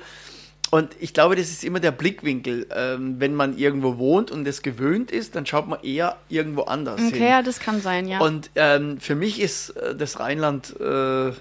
Und 0.71 0.91
ich 0.99 1.13
glaube, 1.15 1.37
das 1.37 1.51
ist 1.51 1.63
immer 1.63 1.79
der 1.79 1.93
Blickwinkel. 1.93 2.67
Ähm, 2.75 3.17
wenn 3.21 3.35
man 3.35 3.57
irgendwo 3.57 3.99
wohnt 3.99 4.31
und 4.31 4.47
es 4.49 4.63
gewöhnt 4.63 5.11
ist, 5.13 5.37
dann 5.37 5.47
schaut 5.47 5.69
man 5.69 5.81
eher 5.85 6.17
irgendwo 6.29 6.63
anders 6.63 7.01
Okay, 7.01 7.19
hin. 7.19 7.29
ja, 7.29 7.43
das 7.43 7.61
kann 7.61 7.81
sein, 7.81 8.09
ja. 8.09 8.19
Und 8.21 8.51
ähm, 8.57 8.99
für 8.99 9.15
mich 9.15 9.41
ist 9.41 9.71
äh, 9.71 9.95
das 9.95 10.19
Rheinland 10.19 10.75
äh, 10.81 11.33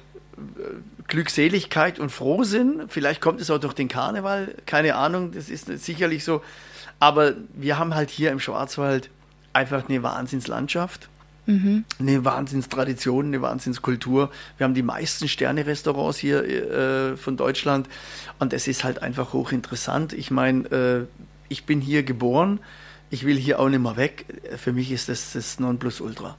Glückseligkeit 1.07 1.99
und 1.99 2.11
Frohsinn. 2.11 2.83
Vielleicht 2.87 3.21
kommt 3.21 3.41
es 3.41 3.49
auch 3.49 3.59
durch 3.59 3.73
den 3.73 3.87
Karneval, 3.87 4.55
keine 4.65 4.95
Ahnung, 4.95 5.31
das 5.31 5.49
ist 5.49 5.65
sicherlich 5.83 6.23
so. 6.23 6.41
Aber 6.99 7.33
wir 7.53 7.77
haben 7.77 7.95
halt 7.95 8.09
hier 8.09 8.31
im 8.31 8.39
Schwarzwald 8.39 9.09
einfach 9.51 9.87
eine 9.89 10.03
Wahnsinnslandschaft. 10.03 11.09
Eine 11.45 12.25
Wahnsinnstradition, 12.25 13.27
eine 13.27 13.41
Wahnsinnskultur. 13.41 14.31
Wir 14.57 14.63
haben 14.63 14.73
die 14.73 14.83
meisten 14.83 15.27
Sterne-Restaurants 15.27 16.17
hier 16.17 16.43
äh, 16.43 17.17
von 17.17 17.35
Deutschland 17.35 17.87
und 18.39 18.53
es 18.53 18.67
ist 18.67 18.83
halt 18.83 19.01
einfach 19.01 19.33
hochinteressant. 19.33 20.13
Ich 20.13 20.31
meine, 20.31 20.67
äh, 20.71 21.05
ich 21.49 21.65
bin 21.65 21.81
hier 21.81 22.03
geboren, 22.03 22.59
ich 23.09 23.25
will 23.25 23.37
hier 23.37 23.59
auch 23.59 23.69
nicht 23.69 23.81
mehr 23.81 23.97
weg. 23.97 24.25
Für 24.57 24.71
mich 24.71 24.91
ist 24.91 25.09
das 25.09 25.33
das 25.33 25.59
Nonplusultra. 25.59 26.37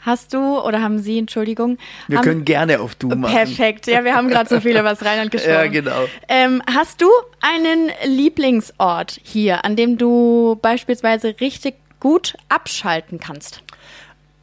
Hast 0.00 0.34
du, 0.34 0.60
oder 0.60 0.82
haben 0.82 1.00
Sie, 1.00 1.18
Entschuldigung. 1.18 1.78
Wir 2.06 2.18
haben, 2.18 2.24
können 2.24 2.44
gerne 2.44 2.78
auf 2.78 2.94
Du 2.94 3.08
machen. 3.08 3.34
Perfekt, 3.34 3.88
ja, 3.88 4.04
wir 4.04 4.14
haben 4.14 4.28
gerade 4.28 4.48
so 4.48 4.60
viel 4.60 4.72
über 4.72 4.90
das 4.90 5.04
Rheinland 5.04 5.30
gesprochen. 5.32 5.52
Ja, 5.52 5.66
genau. 5.66 6.06
Ähm, 6.28 6.62
hast 6.72 7.00
du 7.02 7.08
einen 7.40 7.90
Lieblingsort 8.04 9.18
hier, 9.24 9.64
an 9.64 9.74
dem 9.74 9.98
du 9.98 10.58
beispielsweise 10.62 11.34
richtig 11.40 11.74
gut 11.98 12.34
abschalten 12.48 13.18
kannst? 13.18 13.62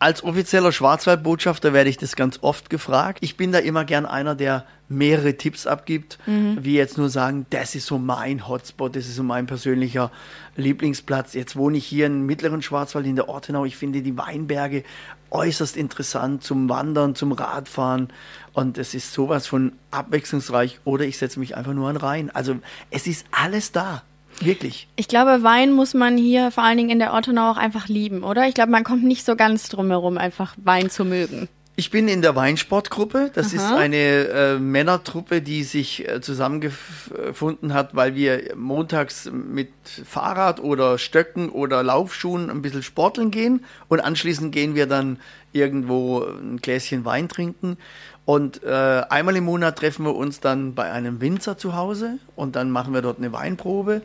Als 0.03 0.21
offizieller 0.21 0.73
Schwarzwaldbotschafter 0.73 1.71
werde 1.71 1.89
ich 1.89 1.95
das 1.95 2.17
ganz 2.17 2.39
oft 2.41 2.69
gefragt. 2.69 3.19
Ich 3.21 3.37
bin 3.37 3.53
da 3.53 3.59
immer 3.59 3.85
gern 3.85 4.05
einer, 4.05 4.35
der 4.35 4.65
mehrere 4.89 5.37
Tipps 5.37 5.65
abgibt, 5.65 6.19
wie 6.25 6.75
jetzt 6.75 6.97
nur 6.97 7.07
sagen, 7.07 7.45
das 7.51 7.73
ist 7.73 7.85
so 7.85 7.97
mein 7.97 8.49
Hotspot, 8.49 8.97
das 8.97 9.07
ist 9.07 9.15
so 9.15 9.23
mein 9.23 9.45
persönlicher 9.45 10.11
Lieblingsplatz. 10.57 11.33
Jetzt 11.35 11.55
wohne 11.55 11.77
ich 11.77 11.85
hier 11.85 12.07
im 12.07 12.25
mittleren 12.25 12.61
Schwarzwald 12.61 13.05
in 13.05 13.15
der 13.15 13.29
Ortenau. 13.29 13.63
Ich 13.63 13.77
finde 13.77 14.01
die 14.01 14.17
Weinberge 14.17 14.83
äußerst 15.31 15.77
interessant 15.77 16.43
zum 16.43 16.67
Wandern, 16.67 17.15
zum 17.15 17.31
Radfahren. 17.31 18.09
Und 18.51 18.77
es 18.77 18.93
ist 18.93 19.13
sowas 19.13 19.47
von 19.47 19.71
abwechslungsreich. 19.91 20.81
Oder 20.83 21.05
ich 21.05 21.17
setze 21.17 21.39
mich 21.39 21.55
einfach 21.55 21.73
nur 21.73 21.87
an 21.87 21.95
Rhein. 21.95 22.29
Also 22.29 22.57
es 22.91 23.07
ist 23.07 23.25
alles 23.31 23.71
da. 23.71 24.03
Wirklich. 24.39 24.87
Ich 24.95 25.07
glaube, 25.07 25.43
Wein 25.43 25.71
muss 25.71 25.93
man 25.93 26.17
hier 26.17 26.51
vor 26.51 26.63
allen 26.63 26.77
Dingen 26.77 26.89
in 26.89 26.99
der 26.99 27.13
Ortenau 27.13 27.51
auch 27.51 27.57
einfach 27.57 27.87
lieben, 27.87 28.23
oder? 28.23 28.47
Ich 28.47 28.53
glaube, 28.53 28.71
man 28.71 28.83
kommt 28.83 29.03
nicht 29.03 29.25
so 29.25 29.35
ganz 29.35 29.69
drum 29.69 29.87
herum, 29.87 30.17
einfach 30.17 30.55
Wein 30.57 30.89
zu 30.89 31.05
mögen. 31.05 31.47
Ich 31.75 31.89
bin 31.89 32.07
in 32.07 32.21
der 32.21 32.35
Weinsportgruppe. 32.35 33.31
Das 33.33 33.51
ist 33.51 33.63
Aha. 33.63 33.77
eine 33.77 33.97
äh, 33.97 34.59
Männertruppe, 34.59 35.41
die 35.41 35.63
sich 35.63 36.07
äh, 36.07 36.21
zusammengefunden 36.21 37.73
hat, 37.73 37.95
weil 37.95 38.13
wir 38.13 38.55
montags 38.55 39.31
mit 39.31 39.71
Fahrrad 40.05 40.59
oder 40.59 40.99
Stöcken 40.99 41.49
oder 41.49 41.81
Laufschuhen 41.81 42.51
ein 42.51 42.61
bisschen 42.61 42.83
sporteln 42.83 43.31
gehen 43.31 43.65
und 43.87 44.01
anschließend 44.01 44.51
gehen 44.51 44.75
wir 44.75 44.85
dann 44.85 45.17
irgendwo 45.51 46.23
ein 46.23 46.57
Gläschen 46.57 47.05
Wein 47.05 47.27
trinken. 47.27 47.77
Und 48.25 48.63
äh, 48.63 49.03
einmal 49.09 49.35
im 49.35 49.43
Monat 49.43 49.77
treffen 49.77 50.05
wir 50.05 50.15
uns 50.15 50.39
dann 50.39 50.75
bei 50.75 50.91
einem 50.91 51.19
Winzer 51.19 51.57
zu 51.57 51.75
Hause 51.75 52.19
und 52.35 52.55
dann 52.55 52.71
machen 52.71 52.93
wir 52.93 53.01
dort 53.01 53.17
eine 53.17 53.33
Weinprobe. 53.33 54.01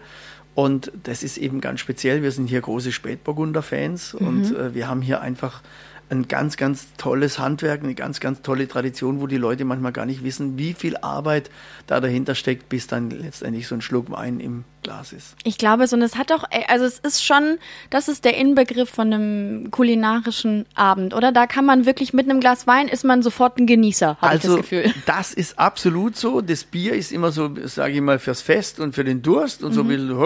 Und 0.54 0.90
das 1.04 1.22
ist 1.22 1.36
eben 1.36 1.60
ganz 1.60 1.78
speziell. 1.78 2.22
Wir 2.22 2.32
sind 2.32 2.48
hier 2.48 2.60
große 2.60 2.90
Spätburgunder-Fans 2.90 4.14
und 4.14 4.56
äh, 4.56 4.74
wir 4.74 4.88
haben 4.88 5.02
hier 5.02 5.20
einfach 5.20 5.62
ein 6.10 6.28
ganz, 6.28 6.56
ganz 6.56 6.88
tolles 6.96 7.38
Handwerk, 7.38 7.82
eine 7.82 7.94
ganz, 7.94 8.20
ganz 8.20 8.42
tolle 8.42 8.68
Tradition, 8.68 9.20
wo 9.20 9.26
die 9.26 9.36
Leute 9.36 9.64
manchmal 9.64 9.92
gar 9.92 10.06
nicht 10.06 10.24
wissen, 10.24 10.58
wie 10.58 10.74
viel 10.74 10.96
Arbeit 10.96 11.50
da 11.86 12.00
dahinter 12.00 12.34
steckt, 12.34 12.68
bis 12.68 12.86
dann 12.86 13.10
letztendlich 13.10 13.68
so 13.68 13.74
ein 13.74 13.80
Schluck 13.80 14.10
Wein 14.10 14.40
im 14.40 14.64
Glas 14.82 15.12
ist. 15.12 15.36
Ich 15.44 15.58
glaube 15.58 15.84
es 15.84 15.92
und 15.92 16.02
es 16.02 16.16
hat 16.16 16.32
auch, 16.32 16.44
also 16.68 16.84
es 16.84 16.98
ist 16.98 17.24
schon, 17.24 17.58
das 17.90 18.08
ist 18.08 18.24
der 18.24 18.36
Inbegriff 18.36 18.88
von 18.88 19.12
einem 19.12 19.70
kulinarischen 19.70 20.66
Abend, 20.74 21.14
oder? 21.14 21.32
Da 21.32 21.46
kann 21.46 21.66
man 21.66 21.84
wirklich 21.84 22.12
mit 22.12 22.28
einem 22.28 22.40
Glas 22.40 22.66
Wein 22.66 22.88
ist 22.88 23.04
man 23.04 23.22
sofort 23.22 23.58
ein 23.58 23.66
Genießer, 23.66 24.18
habe 24.20 24.36
ich 24.36 24.42
das 24.42 24.56
Gefühl. 24.56 24.94
das 25.06 25.34
ist 25.34 25.58
absolut 25.58 26.16
so. 26.16 26.40
Das 26.40 26.64
Bier 26.64 26.94
ist 26.94 27.12
immer 27.12 27.32
so, 27.32 27.50
sage 27.64 27.94
ich 27.94 28.00
mal, 28.00 28.18
fürs 28.18 28.40
Fest 28.40 28.80
und 28.80 28.94
für 28.94 29.04
den 29.04 29.22
Durst 29.22 29.62
und 29.62 29.72
so 29.72 29.82
ein 29.82 29.88
bisschen 29.88 30.16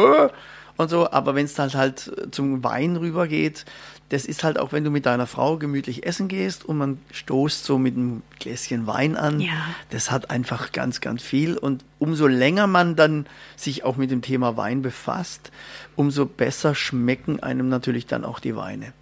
und 0.77 0.91
so. 0.91 1.11
Aber 1.11 1.35
wenn 1.35 1.45
es 1.45 1.55
dann 1.55 1.73
halt 1.73 2.11
zum 2.31 2.63
Wein 2.65 2.97
rübergeht, 2.97 3.65
das 4.09 4.27
ist 4.27 4.45
halt 4.45 4.59
auch, 4.59 4.73
wenn 4.73 4.85
du 4.85 4.91
mit 4.91 5.07
deiner 5.07 5.27
Frau 5.27 5.57
gemütlich 5.57 6.07
essen 6.07 6.29
gehst 6.29 6.67
und 6.67 6.77
man 6.77 7.01
stoßt 7.13 7.65
so 7.65 7.79
mit 7.79 7.97
einem 7.97 8.23
Gläschen 8.39 8.87
Wein 8.87 9.17
an. 9.17 9.41
Ja. 9.41 9.53
Das 9.89 10.11
hat 10.11 10.31
einfach 10.31 10.73
ganz, 10.73 11.01
ganz 11.01 11.23
viel. 11.23 11.57
Und 11.57 11.85
umso 11.99 12.27
länger 12.27 12.67
man 12.67 12.95
dann 12.95 13.27
sich 13.57 13.85
auch 13.85 13.97
mit 13.97 14.11
dem 14.11 14.21
Thema 14.21 14.57
Wein 14.59 14.83
befasst, 14.83 15.51
umso 15.97 16.27
besser 16.27 16.75
schmecken 16.75 17.43
einem 17.43 17.71
natürlich 17.71 18.07
dann 18.07 18.25
auch 18.25 18.39
die 18.39 18.55
Weine. 18.55 18.93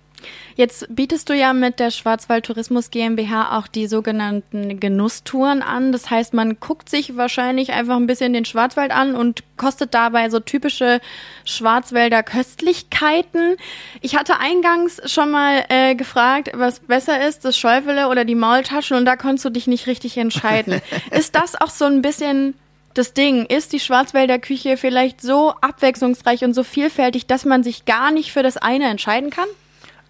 Jetzt 0.56 0.86
bietest 0.90 1.28
du 1.28 1.34
ja 1.34 1.52
mit 1.52 1.80
der 1.80 1.90
Schwarzwald 1.90 2.44
Tourismus 2.44 2.90
GmbH 2.90 3.56
auch 3.58 3.66
die 3.66 3.86
sogenannten 3.86 4.78
Genusstouren 4.78 5.62
an. 5.62 5.92
Das 5.92 6.10
heißt, 6.10 6.34
man 6.34 6.60
guckt 6.60 6.88
sich 6.88 7.16
wahrscheinlich 7.16 7.72
einfach 7.72 7.96
ein 7.96 8.06
bisschen 8.06 8.32
den 8.32 8.44
Schwarzwald 8.44 8.90
an 8.90 9.14
und 9.14 9.42
kostet 9.56 9.94
dabei 9.94 10.28
so 10.30 10.40
typische 10.40 11.00
Schwarzwälder 11.44 12.22
Köstlichkeiten. 12.22 13.56
Ich 14.00 14.16
hatte 14.16 14.38
eingangs 14.38 15.00
schon 15.10 15.30
mal 15.30 15.64
äh, 15.68 15.94
gefragt, 15.94 16.50
was 16.54 16.80
besser 16.80 17.26
ist, 17.26 17.44
das 17.44 17.56
Schäufele 17.56 18.08
oder 18.08 18.24
die 18.24 18.34
Maultaschen 18.34 18.96
und 18.96 19.04
da 19.04 19.16
konntest 19.16 19.44
du 19.44 19.50
dich 19.50 19.66
nicht 19.66 19.86
richtig 19.86 20.16
entscheiden. 20.18 20.80
ist 21.10 21.34
das 21.34 21.60
auch 21.60 21.70
so 21.70 21.84
ein 21.84 22.02
bisschen 22.02 22.54
das 22.94 23.12
Ding, 23.14 23.46
ist 23.46 23.72
die 23.72 23.80
Schwarzwälder 23.80 24.38
Küche 24.38 24.76
vielleicht 24.76 25.20
so 25.20 25.52
abwechslungsreich 25.60 26.44
und 26.44 26.54
so 26.54 26.64
vielfältig, 26.64 27.26
dass 27.26 27.44
man 27.44 27.62
sich 27.62 27.84
gar 27.84 28.10
nicht 28.10 28.32
für 28.32 28.42
das 28.42 28.56
eine 28.56 28.88
entscheiden 28.88 29.30
kann? 29.30 29.46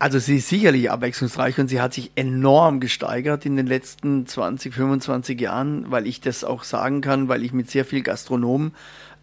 Also 0.01 0.19
sie 0.19 0.39
ist 0.39 0.49
sicherlich 0.49 0.91
abwechslungsreich 0.91 1.59
und 1.59 1.69
sie 1.69 1.79
hat 1.79 1.93
sich 1.93 2.13
enorm 2.15 2.81
gesteigert 2.81 3.45
in 3.45 3.57
den 3.57 3.67
letzten 3.67 4.27
20, 4.27 4.73
25 4.73 5.39
Jahren, 5.39 5.91
weil 5.91 6.07
ich 6.07 6.23
das 6.23 6.43
auch 6.43 6.65
sagen 6.65 7.03
kann, 7.03 7.29
weil 7.29 7.45
ich 7.45 7.53
mit 7.53 7.71
sehr 7.71 7.85
viel 7.85 8.03
Gastronomen 8.03 8.73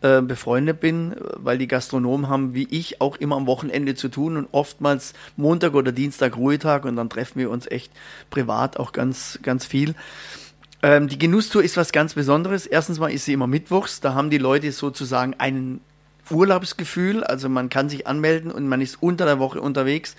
äh, 0.02 0.22
befreundet 0.22 0.80
bin, 0.80 1.16
weil 1.34 1.58
die 1.58 1.68
Gastronomen 1.68 2.30
haben 2.30 2.54
wie 2.54 2.68
ich 2.70 3.02
auch 3.02 3.16
immer 3.16 3.38
am 3.38 3.48
Wochenende 3.48 3.96
zu 3.96 4.08
tun 4.08 4.38
und 4.38 4.50
oftmals 4.52 5.14
Montag 5.36 5.74
oder 5.74 5.92
Dienstag 5.92 6.38
Ruhetag 6.38 6.86
und 6.86 6.96
dann 6.96 7.10
treffen 7.10 7.40
wir 7.40 7.50
uns 7.50 7.66
echt 7.66 7.92
privat 8.30 8.78
auch 8.78 8.92
ganz, 8.92 9.40
ganz 9.42 9.66
viel. 9.66 9.96
Ähm, 10.84 11.08
die 11.08 11.18
Genusstour 11.18 11.64
ist 11.64 11.76
was 11.76 11.92
ganz 11.92 12.14
Besonderes. 12.14 12.68
Erstens 12.68 13.00
mal 13.00 13.12
ist 13.12 13.26
sie 13.26 13.34
immer 13.34 13.48
mittwochs, 13.48 14.00
da 14.00 14.14
haben 14.14 14.30
die 14.30 14.38
Leute 14.38 14.72
sozusagen 14.72 15.34
einen 15.40 15.82
Urlaubsgefühl, 16.32 17.24
also 17.24 17.50
man 17.50 17.70
kann 17.70 17.90
sich 17.90 18.08
anmelden 18.08 18.52
und 18.52 18.68
man 18.68 18.82
ist 18.82 19.02
unter 19.02 19.26
der 19.26 19.40
Woche 19.40 19.62
unterwegs. 19.62 20.16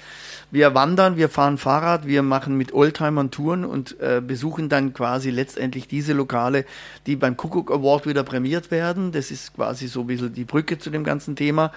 Wir 0.51 0.75
wandern, 0.75 1.16
wir 1.16 1.29
fahren 1.29 1.59
Fahrrad, 1.59 2.07
wir 2.07 2.23
machen 2.23 2.57
mit 2.57 2.73
Oldtimern 2.73 3.31
Touren 3.31 3.64
und 3.64 4.01
äh, 4.01 4.23
besuchen 4.25 4.68
dann 4.68 4.94
quasi 4.94 5.31
letztendlich 5.31 5.88
diese 5.88 6.12
Lokale, 6.12 6.64
die 7.07 7.16
beim 7.16 7.37
Kuckuck 7.37 7.71
Award 7.71 8.07
wieder 8.07 8.25
prämiert 8.25 8.71
werden. 8.71 9.12
Das 9.12 9.31
ist 9.31 9.55
quasi 9.55 9.88
so 9.88 10.01
ein 10.01 10.07
bisschen 10.07 10.33
die 10.33 10.44
Brücke 10.44 10.79
zu 10.79 10.90
dem 10.90 11.05
ganzen 11.05 11.37
Thema. 11.37 11.73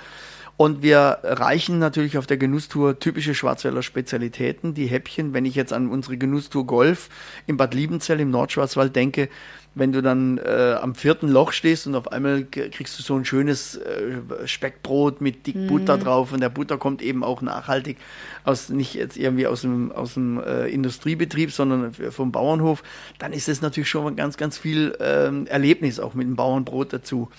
Und 0.62 0.84
wir 0.84 1.17
reichen 1.24 1.80
natürlich 1.80 2.19
auf 2.19 2.28
der 2.28 2.38
Genusstour 2.38 3.00
typische 3.00 3.34
Schwarzwälder 3.34 3.82
Spezialitäten, 3.82 4.76
die 4.76 4.86
Häppchen. 4.86 5.34
Wenn 5.34 5.43
ich 5.43 5.56
jetzt 5.56 5.74
an 5.74 5.89
unsere 5.89 6.17
Genusstour 6.17 6.67
Golf 6.67 7.10
im 7.47 7.58
Bad 7.58 7.74
Liebenzell 7.74 8.19
im 8.19 8.30
Nordschwarzwald 8.30 8.95
denke, 8.95 9.28
wenn 9.74 9.91
du 9.91 10.04
dann 10.04 10.38
äh, 10.38 10.78
am 10.80 10.93
vierten 10.93 11.30
Loch 11.30 11.52
stehst 11.52 11.88
und 11.88 11.95
auf 11.95 12.12
einmal 12.12 12.43
kriegst 12.43 13.00
du 13.00 13.02
so 13.02 13.15
ein 13.15 13.26
schönes 13.26 13.78
äh, 13.78 14.19
Speckbrot 14.45 15.19
mit 15.19 15.47
dick 15.47 15.67
Butter 15.67 15.97
mhm. 15.97 16.02
drauf 16.04 16.32
und 16.32 16.41
der 16.41 16.50
Butter 16.50 16.78
kommt 16.78 17.02
eben 17.02 17.24
auch 17.24 17.41
nachhaltig 17.41 17.97
aus 18.43 18.69
nicht 18.69 18.93
jetzt 18.93 19.17
irgendwie 19.17 19.47
aus 19.47 19.62
dem 19.62 19.91
aus 19.91 20.13
dem 20.13 20.39
äh, 20.43 20.67
Industriebetrieb, 20.67 21.52
sondern 21.52 21.91
vom 21.91 22.32
Bauernhof, 22.32 22.84
dann 23.17 23.34
ist 23.34 23.50
es 23.50 23.63
natürlich 23.63 23.89
schon 23.89 24.15
ganz 24.15 24.38
ganz 24.38 24.60
viel 24.60 24.95
ähm, 25.00 25.47
Erlebnis 25.47 26.00
auch 26.00 26.13
mit 26.13 26.28
dem 26.28 26.36
Bauernbrot 26.36 26.93
dazu. 26.93 27.32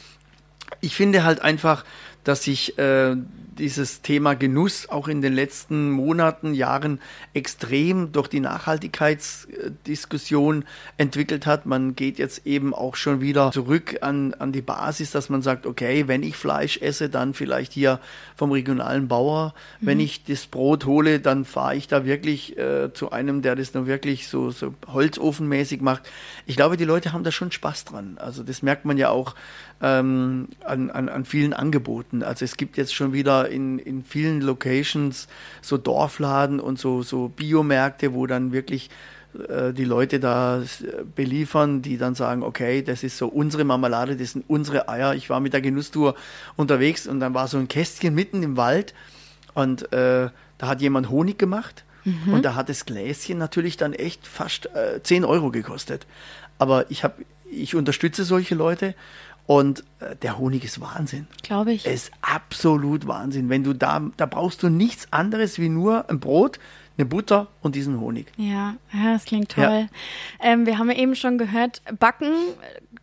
Ich 0.80 0.96
finde 0.96 1.22
halt 1.22 1.42
einfach, 1.42 1.84
dass 2.24 2.44
sich 2.44 2.78
äh, 2.78 3.16
dieses 3.58 4.02
Thema 4.02 4.34
Genuss 4.34 4.88
auch 4.88 5.08
in 5.08 5.22
den 5.22 5.34
letzten 5.34 5.90
Monaten, 5.90 6.54
Jahren 6.54 7.00
extrem 7.34 8.12
durch 8.12 8.28
die 8.28 8.38
Nachhaltigkeitsdiskussion 8.40 10.64
entwickelt 10.96 11.46
hat. 11.46 11.66
Man 11.66 11.94
geht 11.94 12.18
jetzt 12.18 12.46
eben 12.46 12.72
auch 12.74 12.96
schon 12.96 13.20
wieder 13.20 13.52
zurück 13.52 13.98
an, 14.00 14.32
an 14.34 14.52
die 14.52 14.62
Basis, 14.62 15.10
dass 15.10 15.28
man 15.28 15.42
sagt, 15.42 15.66
okay, 15.66 16.08
wenn 16.08 16.22
ich 16.22 16.36
Fleisch 16.36 16.78
esse, 16.78 17.08
dann 17.08 17.34
vielleicht 17.34 17.72
hier 17.72 17.98
vom 18.36 18.52
regionalen 18.52 19.08
Bauer. 19.08 19.54
Mhm. 19.80 19.86
Wenn 19.86 19.98
ich 20.00 20.24
das 20.24 20.46
Brot 20.46 20.86
hole, 20.86 21.20
dann 21.20 21.44
fahre 21.44 21.76
ich 21.76 21.88
da 21.88 22.04
wirklich 22.04 22.58
äh, 22.58 22.92
zu 22.92 23.12
einem, 23.12 23.42
der 23.42 23.56
das 23.56 23.74
nur 23.74 23.86
wirklich 23.86 24.28
so, 24.28 24.50
so 24.50 24.74
holzofenmäßig 24.86 25.80
macht. 25.80 26.02
Ich 26.46 26.56
glaube, 26.56 26.76
die 26.76 26.84
Leute 26.84 27.12
haben 27.12 27.24
da 27.24 27.32
schon 27.32 27.52
Spaß 27.52 27.84
dran. 27.84 28.16
Also 28.18 28.42
das 28.42 28.62
merkt 28.62 28.84
man 28.84 28.98
ja 28.98 29.10
auch 29.10 29.34
ähm, 29.82 30.48
an, 30.64 30.90
an, 30.90 31.08
an 31.08 31.24
vielen 31.24 31.52
Angeboten. 31.52 32.22
Also 32.22 32.44
es 32.44 32.56
gibt 32.56 32.76
jetzt 32.76 32.94
schon 32.94 33.12
wieder 33.12 33.41
in, 33.48 33.78
in 33.78 34.04
vielen 34.04 34.40
Locations 34.40 35.28
so 35.60 35.76
Dorfladen 35.76 36.60
und 36.60 36.78
so, 36.78 37.02
so 37.02 37.28
Biomärkte, 37.28 38.14
wo 38.14 38.26
dann 38.26 38.52
wirklich 38.52 38.90
äh, 39.48 39.72
die 39.72 39.84
Leute 39.84 40.20
da 40.20 40.62
beliefern, 41.14 41.82
die 41.82 41.96
dann 41.98 42.14
sagen, 42.14 42.42
okay, 42.42 42.82
das 42.82 43.02
ist 43.02 43.18
so 43.18 43.28
unsere 43.28 43.64
Marmelade, 43.64 44.16
das 44.16 44.32
sind 44.32 44.44
unsere 44.48 44.88
Eier. 44.88 45.14
Ich 45.14 45.30
war 45.30 45.40
mit 45.40 45.52
der 45.52 45.60
Genusstour 45.60 46.14
unterwegs 46.56 47.06
und 47.06 47.20
dann 47.20 47.34
war 47.34 47.48
so 47.48 47.58
ein 47.58 47.68
Kästchen 47.68 48.14
mitten 48.14 48.42
im 48.42 48.56
Wald 48.56 48.94
und 49.54 49.92
äh, 49.92 50.28
da 50.58 50.66
hat 50.66 50.80
jemand 50.80 51.10
Honig 51.10 51.38
gemacht 51.38 51.84
mhm. 52.04 52.34
und 52.34 52.44
da 52.44 52.54
hat 52.54 52.68
das 52.68 52.84
Gläschen 52.84 53.38
natürlich 53.38 53.76
dann 53.76 53.92
echt 53.92 54.26
fast 54.26 54.66
äh, 54.74 55.02
10 55.02 55.24
Euro 55.24 55.50
gekostet. 55.50 56.06
Aber 56.58 56.90
ich 56.90 57.02
habe, 57.02 57.24
ich 57.50 57.74
unterstütze 57.74 58.24
solche 58.24 58.54
Leute 58.54 58.94
und 59.46 59.84
äh, 60.00 60.16
der 60.16 60.38
Honig 60.38 60.64
ist 60.64 60.80
Wahnsinn. 60.80 61.26
Glaube 61.42 61.72
ich. 61.72 61.86
Es 61.86 62.04
ist 62.04 62.12
absolut 62.22 63.06
Wahnsinn. 63.06 63.48
Wenn 63.48 63.64
du 63.64 63.72
da, 63.72 64.02
da 64.16 64.26
brauchst 64.26 64.62
du 64.62 64.68
nichts 64.68 65.08
anderes 65.10 65.58
wie 65.58 65.68
nur 65.68 66.08
ein 66.08 66.20
Brot, 66.20 66.58
eine 66.96 67.06
Butter 67.06 67.48
und 67.60 67.74
diesen 67.74 68.00
Honig. 68.00 68.26
Ja, 68.36 68.76
ja 68.92 69.12
das 69.12 69.24
klingt 69.24 69.50
toll. 69.50 69.88
Ja. 69.88 69.88
Ähm, 70.40 70.66
wir 70.66 70.78
haben 70.78 70.90
ja 70.90 70.96
eben 70.96 71.16
schon 71.16 71.38
gehört, 71.38 71.82
backen 71.98 72.34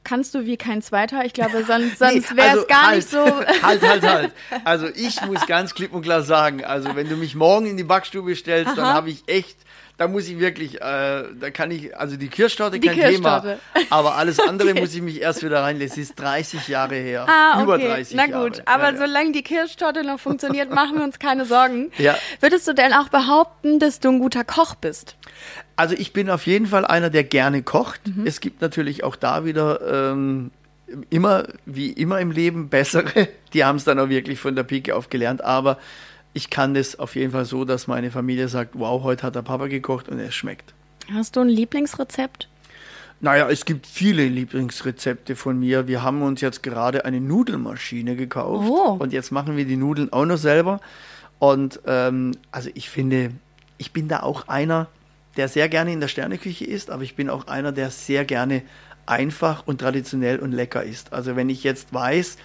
kannst 0.03 0.33
du 0.33 0.45
wie 0.45 0.57
kein 0.57 0.81
Zweiter. 0.81 1.25
Ich 1.25 1.33
glaube, 1.33 1.63
sonst, 1.65 1.99
sonst 1.99 2.31
nee, 2.31 2.37
wäre 2.37 2.47
es 2.47 2.53
also 2.53 2.67
gar 2.67 2.87
halt, 2.87 2.95
nicht 2.95 3.09
so. 3.09 3.19
Halt, 3.63 3.81
halt, 3.81 4.03
halt. 4.03 4.31
Also 4.63 4.87
ich 4.87 5.21
muss 5.25 5.45
ganz 5.45 5.73
klipp 5.73 5.93
und 5.93 6.01
klar 6.01 6.23
sagen, 6.23 6.63
also 6.63 6.95
wenn 6.95 7.09
du 7.09 7.15
mich 7.15 7.35
morgen 7.35 7.65
in 7.65 7.77
die 7.77 7.83
Backstube 7.83 8.35
stellst, 8.35 8.71
Aha. 8.71 8.75
dann 8.75 8.93
habe 8.93 9.09
ich 9.09 9.23
echt 9.27 9.57
da 9.99 10.07
muss 10.07 10.29
ich 10.29 10.39
wirklich, 10.39 10.75
äh, 10.75 10.79
da 10.79 11.51
kann 11.51 11.71
ich, 11.71 11.95
also 11.95 12.15
die 12.15 12.29
Kirschtorte 12.29 12.79
die 12.79 12.87
kein 12.87 12.95
Kirschtorte. 12.95 13.59
Thema, 13.73 13.85
aber 13.89 14.15
alles 14.15 14.39
andere 14.39 14.71
okay. 14.71 14.79
muss 14.79 14.95
ich 14.95 15.01
mich 15.01 15.21
erst 15.21 15.43
wieder 15.43 15.61
reinlesen. 15.61 16.01
Es 16.01 16.09
ist 16.11 16.19
30 16.19 16.69
Jahre 16.69 16.95
her, 16.95 17.27
ah, 17.27 17.61
über 17.61 17.77
30 17.77 18.15
Na 18.15 18.27
gut, 18.27 18.59
Jahre. 18.59 18.67
aber 18.67 18.93
ja, 18.93 18.97
solange 18.97 19.33
die 19.33 19.43
Kirschtorte 19.43 20.05
noch 20.05 20.21
funktioniert, 20.21 20.73
machen 20.73 20.97
wir 20.97 21.03
uns 21.03 21.19
keine 21.19 21.45
Sorgen. 21.45 21.91
Ja. 21.99 22.15
Würdest 22.39 22.65
du 22.65 22.73
denn 22.73 22.93
auch 22.93 23.09
behaupten, 23.09 23.77
dass 23.79 23.99
du 23.99 24.07
ein 24.07 24.19
guter 24.19 24.45
Koch 24.45 24.75
bist? 24.75 25.17
Also 25.75 25.95
ich 25.95 26.13
bin 26.13 26.29
auf 26.29 26.45
jeden 26.45 26.65
Fall 26.65 26.85
einer, 26.85 27.09
der 27.09 27.25
gerne 27.25 27.61
kocht. 27.61 27.99
Mhm. 28.07 28.25
Es 28.25 28.39
gibt 28.39 28.61
natürlich 28.61 29.03
auch 29.03 29.17
da 29.17 29.43
wieder 29.43 29.81
ähm, 30.13 30.51
immer, 31.09 31.43
wie 31.65 31.91
immer 31.91 32.21
im 32.21 32.31
Leben, 32.31 32.69
bessere. 32.69 33.27
Die 33.53 33.65
haben 33.65 33.75
es 33.75 33.83
dann 33.83 33.99
auch 33.99 34.07
wirklich 34.07 34.39
von 34.39 34.55
der 34.55 34.63
Pike 34.63 34.95
auf 34.95 35.09
gelernt, 35.09 35.43
aber 35.43 35.77
ich 36.33 36.49
kann 36.49 36.73
das 36.73 36.97
auf 36.99 37.15
jeden 37.15 37.31
Fall 37.31 37.45
so, 37.45 37.65
dass 37.65 37.87
meine 37.87 38.11
Familie 38.11 38.47
sagt, 38.47 38.71
wow, 38.77 39.03
heute 39.03 39.23
hat 39.23 39.35
der 39.35 39.41
Papa 39.41 39.67
gekocht 39.67 40.09
und 40.09 40.19
es 40.19 40.35
schmeckt. 40.35 40.73
Hast 41.11 41.35
du 41.35 41.41
ein 41.41 41.49
Lieblingsrezept? 41.49 42.47
Naja, 43.21 43.49
es 43.49 43.65
gibt 43.65 43.85
viele 43.85 44.25
Lieblingsrezepte 44.25 45.35
von 45.35 45.59
mir. 45.59 45.87
Wir 45.87 46.03
haben 46.03 46.21
uns 46.21 46.39
jetzt 46.39 46.63
gerade 46.63 47.03
eine 47.03 47.19
Nudelmaschine 47.19 48.15
gekauft 48.15 48.69
oh. 48.69 48.95
und 48.97 49.11
jetzt 49.11 49.31
machen 49.31 49.57
wir 49.57 49.65
die 49.65 49.75
Nudeln 49.75 50.13
auch 50.13 50.25
noch 50.25 50.37
selber. 50.37 50.79
Und 51.37 51.81
ähm, 51.85 52.31
also 52.51 52.69
ich 52.75 52.89
finde, 52.89 53.31
ich 53.77 53.91
bin 53.91 54.07
da 54.07 54.21
auch 54.21 54.47
einer, 54.47 54.87
der 55.35 55.49
sehr 55.49 55.67
gerne 55.67 55.91
in 55.91 55.99
der 55.99 56.07
Sterneküche 56.07 56.65
ist, 56.65 56.89
aber 56.89 57.03
ich 57.03 57.15
bin 57.15 57.29
auch 57.29 57.47
einer, 57.47 57.71
der 57.71 57.91
sehr 57.91 58.23
gerne 58.23 58.61
einfach 59.05 59.67
und 59.67 59.81
traditionell 59.81 60.39
und 60.39 60.51
lecker 60.51 60.83
ist. 60.83 61.11
Also 61.11 61.35
wenn 61.35 61.49
ich 61.49 61.63
jetzt 61.63 61.93
weiß, 61.93 62.37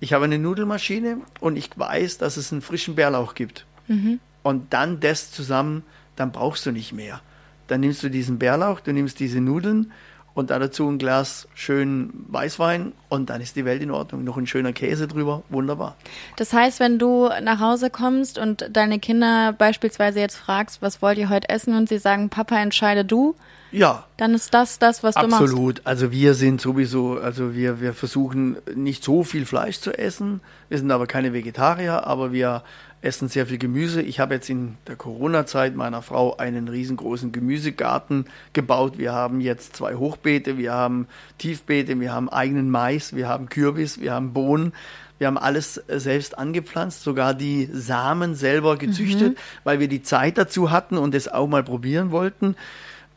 ich 0.00 0.12
habe 0.12 0.24
eine 0.24 0.38
Nudelmaschine 0.38 1.18
und 1.40 1.56
ich 1.56 1.70
weiß, 1.76 2.18
dass 2.18 2.36
es 2.36 2.52
einen 2.52 2.62
frischen 2.62 2.94
Bärlauch 2.94 3.34
gibt. 3.34 3.66
Mhm. 3.88 4.20
Und 4.42 4.72
dann 4.72 5.00
das 5.00 5.30
zusammen, 5.30 5.82
dann 6.16 6.32
brauchst 6.32 6.66
du 6.66 6.70
nicht 6.70 6.92
mehr. 6.92 7.20
Dann 7.66 7.80
nimmst 7.80 8.02
du 8.02 8.08
diesen 8.08 8.38
Bärlauch, 8.38 8.80
du 8.80 8.92
nimmst 8.92 9.18
diese 9.20 9.40
Nudeln 9.40 9.92
und 10.36 10.50
da 10.50 10.58
dazu 10.58 10.86
ein 10.86 10.98
Glas 10.98 11.48
schön 11.54 12.12
Weißwein 12.28 12.92
und 13.08 13.30
dann 13.30 13.40
ist 13.40 13.56
die 13.56 13.64
Welt 13.64 13.82
in 13.82 13.90
Ordnung. 13.90 14.22
Noch 14.22 14.36
ein 14.36 14.46
schöner 14.46 14.74
Käse 14.74 15.08
drüber, 15.08 15.42
wunderbar. 15.48 15.96
Das 16.36 16.52
heißt, 16.52 16.78
wenn 16.78 16.98
du 16.98 17.30
nach 17.42 17.58
Hause 17.58 17.88
kommst 17.88 18.38
und 18.38 18.68
deine 18.70 18.98
Kinder 18.98 19.54
beispielsweise 19.54 20.20
jetzt 20.20 20.36
fragst, 20.36 20.82
was 20.82 21.00
wollt 21.00 21.16
ihr 21.16 21.30
heute 21.30 21.48
essen 21.48 21.74
und 21.74 21.88
sie 21.88 21.98
sagen, 21.98 22.28
Papa, 22.28 22.58
entscheide 22.58 23.04
du, 23.04 23.34
ja. 23.72 24.04
Dann 24.16 24.32
ist 24.32 24.54
das 24.54 24.78
das, 24.78 25.02
was 25.02 25.16
Absolut. 25.16 25.32
du 25.32 25.42
machst. 25.42 25.52
Absolut. 25.52 25.80
Also 25.84 26.12
wir 26.12 26.34
sind 26.34 26.60
sowieso, 26.60 27.18
also 27.18 27.54
wir, 27.54 27.80
wir 27.80 27.94
versuchen 27.94 28.56
nicht 28.74 29.02
so 29.02 29.24
viel 29.24 29.44
Fleisch 29.44 29.80
zu 29.80 29.92
essen. 29.98 30.40
Wir 30.68 30.78
sind 30.78 30.90
aber 30.90 31.06
keine 31.06 31.32
Vegetarier, 31.32 32.06
aber 32.06 32.32
wir 32.32 32.62
essen 33.06 33.28
sehr 33.28 33.46
viel 33.46 33.58
Gemüse. 33.58 34.02
Ich 34.02 34.20
habe 34.20 34.34
jetzt 34.34 34.50
in 34.50 34.76
der 34.86 34.96
Corona-Zeit 34.96 35.76
meiner 35.76 36.02
Frau 36.02 36.36
einen 36.36 36.68
riesengroßen 36.68 37.32
Gemüsegarten 37.32 38.26
gebaut. 38.52 38.98
Wir 38.98 39.12
haben 39.12 39.40
jetzt 39.40 39.76
zwei 39.76 39.94
Hochbeete, 39.94 40.58
wir 40.58 40.74
haben 40.74 41.06
Tiefbeete, 41.38 41.98
wir 42.00 42.12
haben 42.12 42.28
eigenen 42.28 42.70
Mais, 42.70 43.14
wir 43.14 43.28
haben 43.28 43.48
Kürbis, 43.48 44.00
wir 44.00 44.12
haben 44.12 44.32
Bohnen. 44.32 44.72
Wir 45.18 45.28
haben 45.28 45.38
alles 45.38 45.82
selbst 45.88 46.36
angepflanzt, 46.36 47.02
sogar 47.02 47.32
die 47.32 47.70
Samen 47.72 48.34
selber 48.34 48.76
gezüchtet, 48.76 49.30
mhm. 49.30 49.40
weil 49.64 49.80
wir 49.80 49.88
die 49.88 50.02
Zeit 50.02 50.36
dazu 50.36 50.70
hatten 50.70 50.98
und 50.98 51.14
es 51.14 51.26
auch 51.26 51.46
mal 51.46 51.62
probieren 51.62 52.10
wollten 52.10 52.54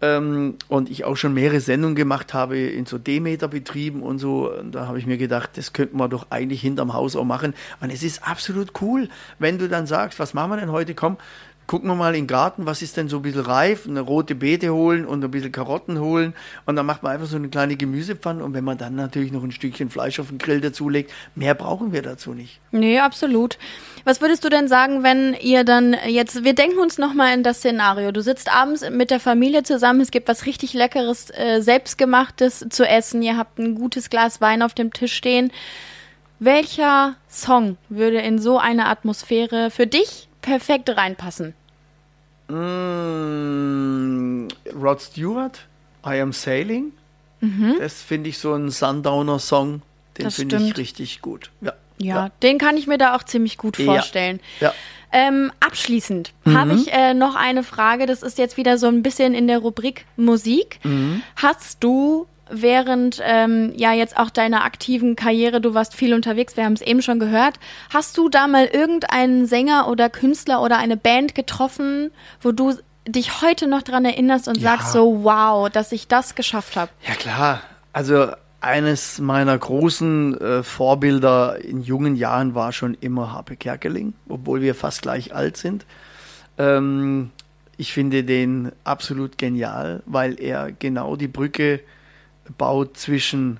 ähm, 0.01 0.55
und 0.67 0.89
ich 0.89 1.03
auch 1.05 1.17
schon 1.17 1.33
mehrere 1.33 1.59
Sendungen 1.59 1.95
gemacht 1.95 2.33
habe 2.33 2.57
in 2.57 2.85
so 2.85 2.97
Demeter-Betrieben 2.97 4.01
und 4.01 4.19
so. 4.19 4.51
Und 4.51 4.73
da 4.73 4.87
habe 4.87 4.99
ich 4.99 5.05
mir 5.05 5.17
gedacht, 5.17 5.51
das 5.55 5.73
könnten 5.73 5.97
wir 5.97 6.07
doch 6.07 6.27
eigentlich 6.29 6.61
hinterm 6.61 6.93
Haus 6.93 7.15
auch 7.15 7.25
machen. 7.25 7.53
Und 7.81 7.91
es 7.91 8.03
ist 8.03 8.27
absolut 8.27 8.81
cool, 8.81 9.09
wenn 9.39 9.57
du 9.57 9.67
dann 9.67 9.87
sagst, 9.87 10.19
was 10.19 10.33
machen 10.33 10.51
wir 10.51 10.57
denn 10.57 10.71
heute? 10.71 10.95
Komm, 10.95 11.17
gucken 11.69 11.87
wir 11.87 11.93
mal 11.93 12.15
in 12.15 12.23
den 12.23 12.27
Garten, 12.27 12.65
was 12.65 12.81
ist 12.81 12.97
denn 12.97 13.09
so 13.09 13.17
ein 13.17 13.21
bisschen 13.21 13.41
reif, 13.41 13.87
eine 13.87 14.01
rote 14.01 14.33
Beete 14.33 14.73
holen 14.73 15.05
und 15.05 15.23
ein 15.23 15.29
bisschen 15.29 15.51
Karotten 15.51 15.99
holen 15.99 16.33
und 16.65 16.75
dann 16.75 16.83
macht 16.87 17.03
man 17.03 17.11
einfach 17.11 17.27
so 17.27 17.35
eine 17.35 17.47
kleine 17.49 17.75
Gemüsepfanne 17.75 18.43
und 18.43 18.55
wenn 18.55 18.63
man 18.63 18.79
dann 18.79 18.95
natürlich 18.95 19.31
noch 19.31 19.43
ein 19.43 19.51
Stückchen 19.51 19.91
Fleisch 19.91 20.19
auf 20.19 20.29
den 20.29 20.39
Grill 20.39 20.61
dazulegt, 20.61 21.11
mehr 21.35 21.53
brauchen 21.53 21.93
wir 21.93 22.01
dazu 22.01 22.33
nicht. 22.33 22.59
Nee, 22.71 22.97
absolut. 22.97 23.59
Was 24.03 24.19
würdest 24.19 24.43
du 24.43 24.49
denn 24.49 24.67
sagen, 24.67 25.03
wenn 25.03 25.35
ihr 25.35 25.63
dann 25.63 25.95
jetzt, 26.07 26.43
wir 26.43 26.55
denken 26.55 26.79
uns 26.79 26.97
nochmal 26.97 27.35
in 27.35 27.43
das 27.43 27.57
Szenario, 27.57 28.11
du 28.11 28.23
sitzt 28.23 28.51
abends 28.51 28.83
mit 28.89 29.11
der 29.11 29.19
Familie 29.19 29.61
zusammen, 29.61 30.01
es 30.01 30.09
gibt 30.09 30.27
was 30.27 30.47
richtig 30.47 30.73
Leckeres, 30.73 31.29
äh, 31.29 31.61
selbstgemachtes 31.61 32.65
zu 32.71 32.83
essen, 32.83 33.21
ihr 33.21 33.37
habt 33.37 33.59
ein 33.59 33.75
gutes 33.75 34.09
Glas 34.09 34.41
Wein 34.41 34.63
auf 34.63 34.73
dem 34.73 34.91
Tisch 34.91 35.13
stehen. 35.13 35.51
Welcher 36.39 37.15
Song 37.29 37.77
würde 37.89 38.17
in 38.21 38.39
so 38.39 38.57
eine 38.57 38.87
Atmosphäre 38.87 39.69
für 39.69 39.85
dich 39.85 40.29
perfekt 40.41 40.89
reinpassen? 40.89 41.53
Mm, 42.49 44.47
Rod 44.75 45.01
Stewart, 45.01 45.59
I 46.05 46.19
Am 46.19 46.31
Sailing. 46.33 46.91
Das 47.79 48.01
finde 48.01 48.29
ich 48.29 48.37
so 48.37 48.53
ein 48.53 48.69
Sundowner-Song. 48.69 49.81
Den 50.17 50.29
finde 50.29 50.57
ich 50.57 50.75
richtig 50.75 51.21
gut. 51.21 51.51
Ja. 51.61 51.73
Ja, 52.01 52.29
den 52.43 52.57
kann 52.57 52.75
ich 52.77 52.85
mir 52.87 52.97
da 52.97 53.15
auch 53.15 53.23
ziemlich 53.23 53.57
gut 53.57 53.77
Ja. 53.77 53.85
vorstellen. 53.85 54.39
Ja. 54.59 54.73
Ähm, 55.11 55.51
abschließend 55.59 56.33
habe 56.45 56.73
ich 56.75 56.91
äh, 56.93 57.13
noch 57.13 57.35
eine 57.35 57.63
Frage. 57.63 58.05
Das 58.05 58.23
ist 58.23 58.37
jetzt 58.37 58.57
wieder 58.57 58.77
so 58.77 58.87
ein 58.87 59.03
bisschen 59.03 59.33
in 59.33 59.47
der 59.47 59.59
Rubrik 59.59 60.05
Musik. 60.17 60.79
Hast 61.37 61.83
du 61.83 62.27
während 62.51 63.21
ähm, 63.23 63.73
ja 63.75 63.93
jetzt 63.93 64.17
auch 64.17 64.29
deiner 64.29 64.63
aktiven 64.63 65.15
Karriere, 65.15 65.61
du 65.61 65.73
warst 65.73 65.95
viel 65.95 66.13
unterwegs, 66.13 66.57
wir 66.57 66.65
haben 66.65 66.73
es 66.73 66.81
eben 66.81 67.01
schon 67.01 67.19
gehört, 67.19 67.55
hast 67.93 68.17
du 68.17 68.29
da 68.29 68.47
mal 68.47 68.65
irgendeinen 68.65 69.45
Sänger 69.45 69.87
oder 69.87 70.09
Künstler 70.09 70.61
oder 70.61 70.77
eine 70.77 70.97
Band 70.97 71.35
getroffen, 71.35 72.11
wo 72.41 72.51
du 72.51 72.73
dich 73.07 73.41
heute 73.41 73.67
noch 73.67 73.81
dran 73.81 74.05
erinnerst 74.05 74.47
und 74.47 74.57
Ja. 74.57 74.71
sagst 74.71 74.91
so, 74.91 75.23
wow, 75.23 75.69
dass 75.69 75.91
ich 75.91 76.07
das 76.07 76.35
geschafft 76.35 76.75
habe? 76.75 76.91
Ja 77.07 77.15
klar, 77.15 77.61
also 77.93 78.27
eines 78.61 79.19
meiner 79.19 79.57
großen 79.57 80.39
äh, 80.39 80.63
Vorbilder 80.63 81.63
in 81.63 81.81
jungen 81.81 82.15
Jahren 82.15 82.55
war 82.55 82.71
schon 82.73 82.95
immer 82.99 83.31
Harpe 83.31 83.55
Kerkeling, 83.55 84.13
obwohl 84.27 84.61
wir 84.61 84.75
fast 84.75 85.01
gleich 85.01 85.33
alt 85.33 85.55
sind. 85.57 85.85
Ähm, 86.57 87.31
ich 87.77 87.93
finde 87.93 88.25
den 88.25 88.73
absolut 88.83 89.37
genial, 89.37 90.03
weil 90.05 90.39
er 90.39 90.71
genau 90.73 91.15
die 91.15 91.29
Brücke 91.29 91.79
baut 92.57 92.97
zwischen 92.97 93.59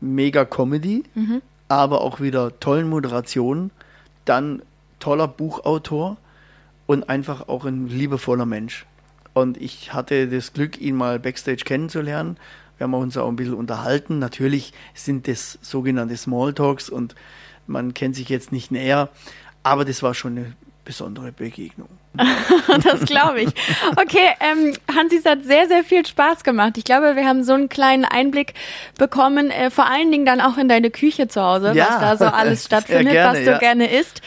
mega 0.00 0.44
Comedy, 0.44 1.04
aber 1.68 2.00
auch 2.00 2.20
wieder 2.20 2.58
tollen 2.60 2.88
Moderationen, 2.88 3.70
dann 4.24 4.62
toller 4.98 5.28
Buchautor 5.28 6.16
und 6.86 7.08
einfach 7.08 7.48
auch 7.48 7.64
ein 7.64 7.88
liebevoller 7.88 8.46
Mensch. 8.46 8.86
Und 9.32 9.56
ich 9.60 9.92
hatte 9.92 10.28
das 10.28 10.52
Glück, 10.52 10.80
ihn 10.80 10.94
mal 10.96 11.18
backstage 11.18 11.64
kennenzulernen. 11.64 12.36
Wir 12.78 12.84
haben 12.84 12.94
uns 12.94 13.16
auch 13.16 13.28
ein 13.28 13.36
bisschen 13.36 13.54
unterhalten. 13.54 14.18
Natürlich 14.18 14.72
sind 14.94 15.26
das 15.28 15.58
sogenannte 15.62 16.16
Smalltalks 16.16 16.88
und 16.88 17.14
man 17.66 17.94
kennt 17.94 18.14
sich 18.14 18.28
jetzt 18.28 18.52
nicht 18.52 18.70
näher, 18.70 19.08
aber 19.62 19.84
das 19.84 20.02
war 20.02 20.14
schon 20.14 20.36
eine 20.36 20.52
besondere 20.84 21.32
Begegnung. 21.32 21.88
Das 22.84 23.04
glaube 23.06 23.42
ich. 23.42 23.48
Okay, 23.96 24.30
ähm, 24.40 24.72
Hansi, 24.94 25.16
es 25.16 25.24
hat 25.24 25.44
sehr, 25.44 25.66
sehr 25.68 25.82
viel 25.84 26.06
Spaß 26.06 26.44
gemacht. 26.44 26.78
Ich 26.78 26.84
glaube, 26.84 27.16
wir 27.16 27.26
haben 27.26 27.42
so 27.42 27.54
einen 27.54 27.68
kleinen 27.68 28.04
Einblick 28.04 28.54
bekommen, 28.98 29.50
äh, 29.50 29.70
vor 29.70 29.86
allen 29.86 30.10
Dingen 30.12 30.24
dann 30.24 30.40
auch 30.40 30.56
in 30.56 30.68
deine 30.68 30.90
Küche 30.90 31.28
zu 31.28 31.42
Hause, 31.42 31.72
Ja, 31.74 31.86
was 31.88 32.00
da 32.00 32.16
so 32.16 32.24
alles 32.36 32.64
stattfindet, 32.64 33.12
gerne, 33.12 33.38
was 33.38 33.44
du 33.44 33.50
ja. 33.50 33.58
gerne 33.58 33.90
isst. 33.90 34.22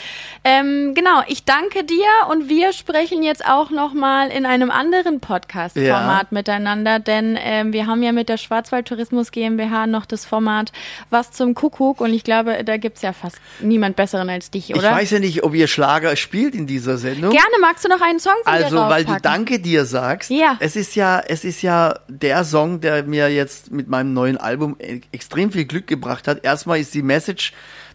Ähm, 0.50 0.94
genau, 0.96 1.24
ich 1.28 1.44
danke 1.44 1.84
dir 1.84 2.06
und 2.32 2.48
wir 2.48 2.72
sprechen 2.72 3.22
jetzt 3.22 3.46
auch 3.46 3.70
nochmal 3.70 4.30
in 4.30 4.46
einem 4.46 4.72
anderen 4.72 5.20
Podcast-Format 5.20 6.22
Ja. 6.24 6.28
miteinander, 6.30 7.00
denn 7.00 7.38
ähm, 7.42 7.74
wir 7.74 7.86
haben 7.86 8.02
ja 8.02 8.14
mit 8.14 8.30
der 8.30 8.38
Schwarzwald 8.38 8.88
Tourismus 8.88 9.32
GmbH 9.32 9.88
noch 9.88 10.06
das 10.06 10.24
Format 10.24 10.72
Was 11.10 11.32
zum 11.32 11.54
Kuckuck 11.54 12.00
und 12.00 12.14
ich 12.14 12.24
glaube, 12.24 12.64
da 12.64 12.78
gibt's 12.78 13.02
ja 13.02 13.12
fast 13.12 13.40
niemand 13.60 13.98
Besseren 13.98 14.30
als 14.30 14.50
dich, 14.50 14.74
oder? 14.74 14.90
Ich 14.90 14.96
weiß 14.96 15.12
ja 15.12 15.20
nicht, 15.20 15.44
ob 15.44 15.54
ihr 15.54 15.68
Schlager 15.68 16.16
spielt 16.16 16.56
in 16.56 16.66
dieser 16.66 16.98
Sendung. 16.98 17.32
Gerne, 17.32 17.56
magst 17.60 17.84
du 17.84 17.90
noch 17.90 18.02
einen 18.02 18.20
Song 18.22 18.36
von 18.46 18.54
Also, 18.54 18.78
weil 18.78 19.04
du? 19.04 19.18
Danke 19.22 19.60
dir 19.60 19.84
sagst. 19.86 20.30
Ja. 20.30 20.56
Es 20.60 20.78
ist 20.78 20.96
ja, 20.96 21.20
es 21.28 21.44
ist 21.44 21.62
ja 21.62 22.00
der 22.08 22.46
Song, 22.46 22.80
der 22.80 23.04
mir 23.04 23.28
jetzt 23.30 23.72
mit 23.72 23.90
meinem 23.90 24.14
neuen 24.14 24.38
Album 24.38 24.78
e- 24.80 25.02
extrem 25.12 25.52
viel 25.52 25.66
Glück 25.66 25.88
gebracht 25.88 26.26
hat. 26.26 26.46
Erstmal 26.46 26.80
ist 26.80 26.94
die 26.94 27.02
Message, 27.02 27.52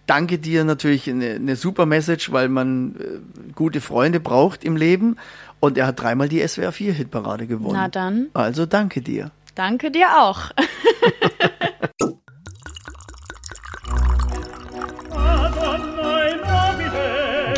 danke 0.07 0.39
dir 0.39 0.65
natürlich 0.65 1.09
eine, 1.09 1.35
eine 1.35 1.57
super 1.57 1.87
Message, 1.87 2.33
weil 2.33 2.49
man 2.49 2.97
äh, 2.97 3.53
gute 3.55 3.81
Freunde 3.81 4.21
braucht 4.21 4.65
im 4.65 4.77
Leben. 4.77 5.17
Und 5.61 5.79
er 5.79 5.87
hat 5.87 6.01
dreimal 6.01 6.29
die 6.29 6.47
SWR 6.47 6.73
4 6.73 6.93
Hitparade 6.93 7.47
gewonnen. 7.47 7.75
Na 7.75 7.89
dann. 7.89 8.29
Also 8.35 8.67
danke 8.67 9.01
dir. 9.01 9.31
Danke 9.55 9.91
dir 9.91 10.19
auch. 10.19 10.51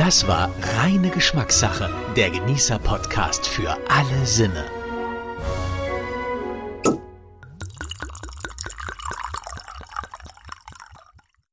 Das 0.05 0.29
war 0.29 0.51
reine 0.77 1.09
Geschmackssache, 1.09 1.89
der 2.15 2.29
Genießer-Podcast 2.29 3.47
für 3.47 3.75
alle 3.89 4.27
Sinne. 4.27 4.84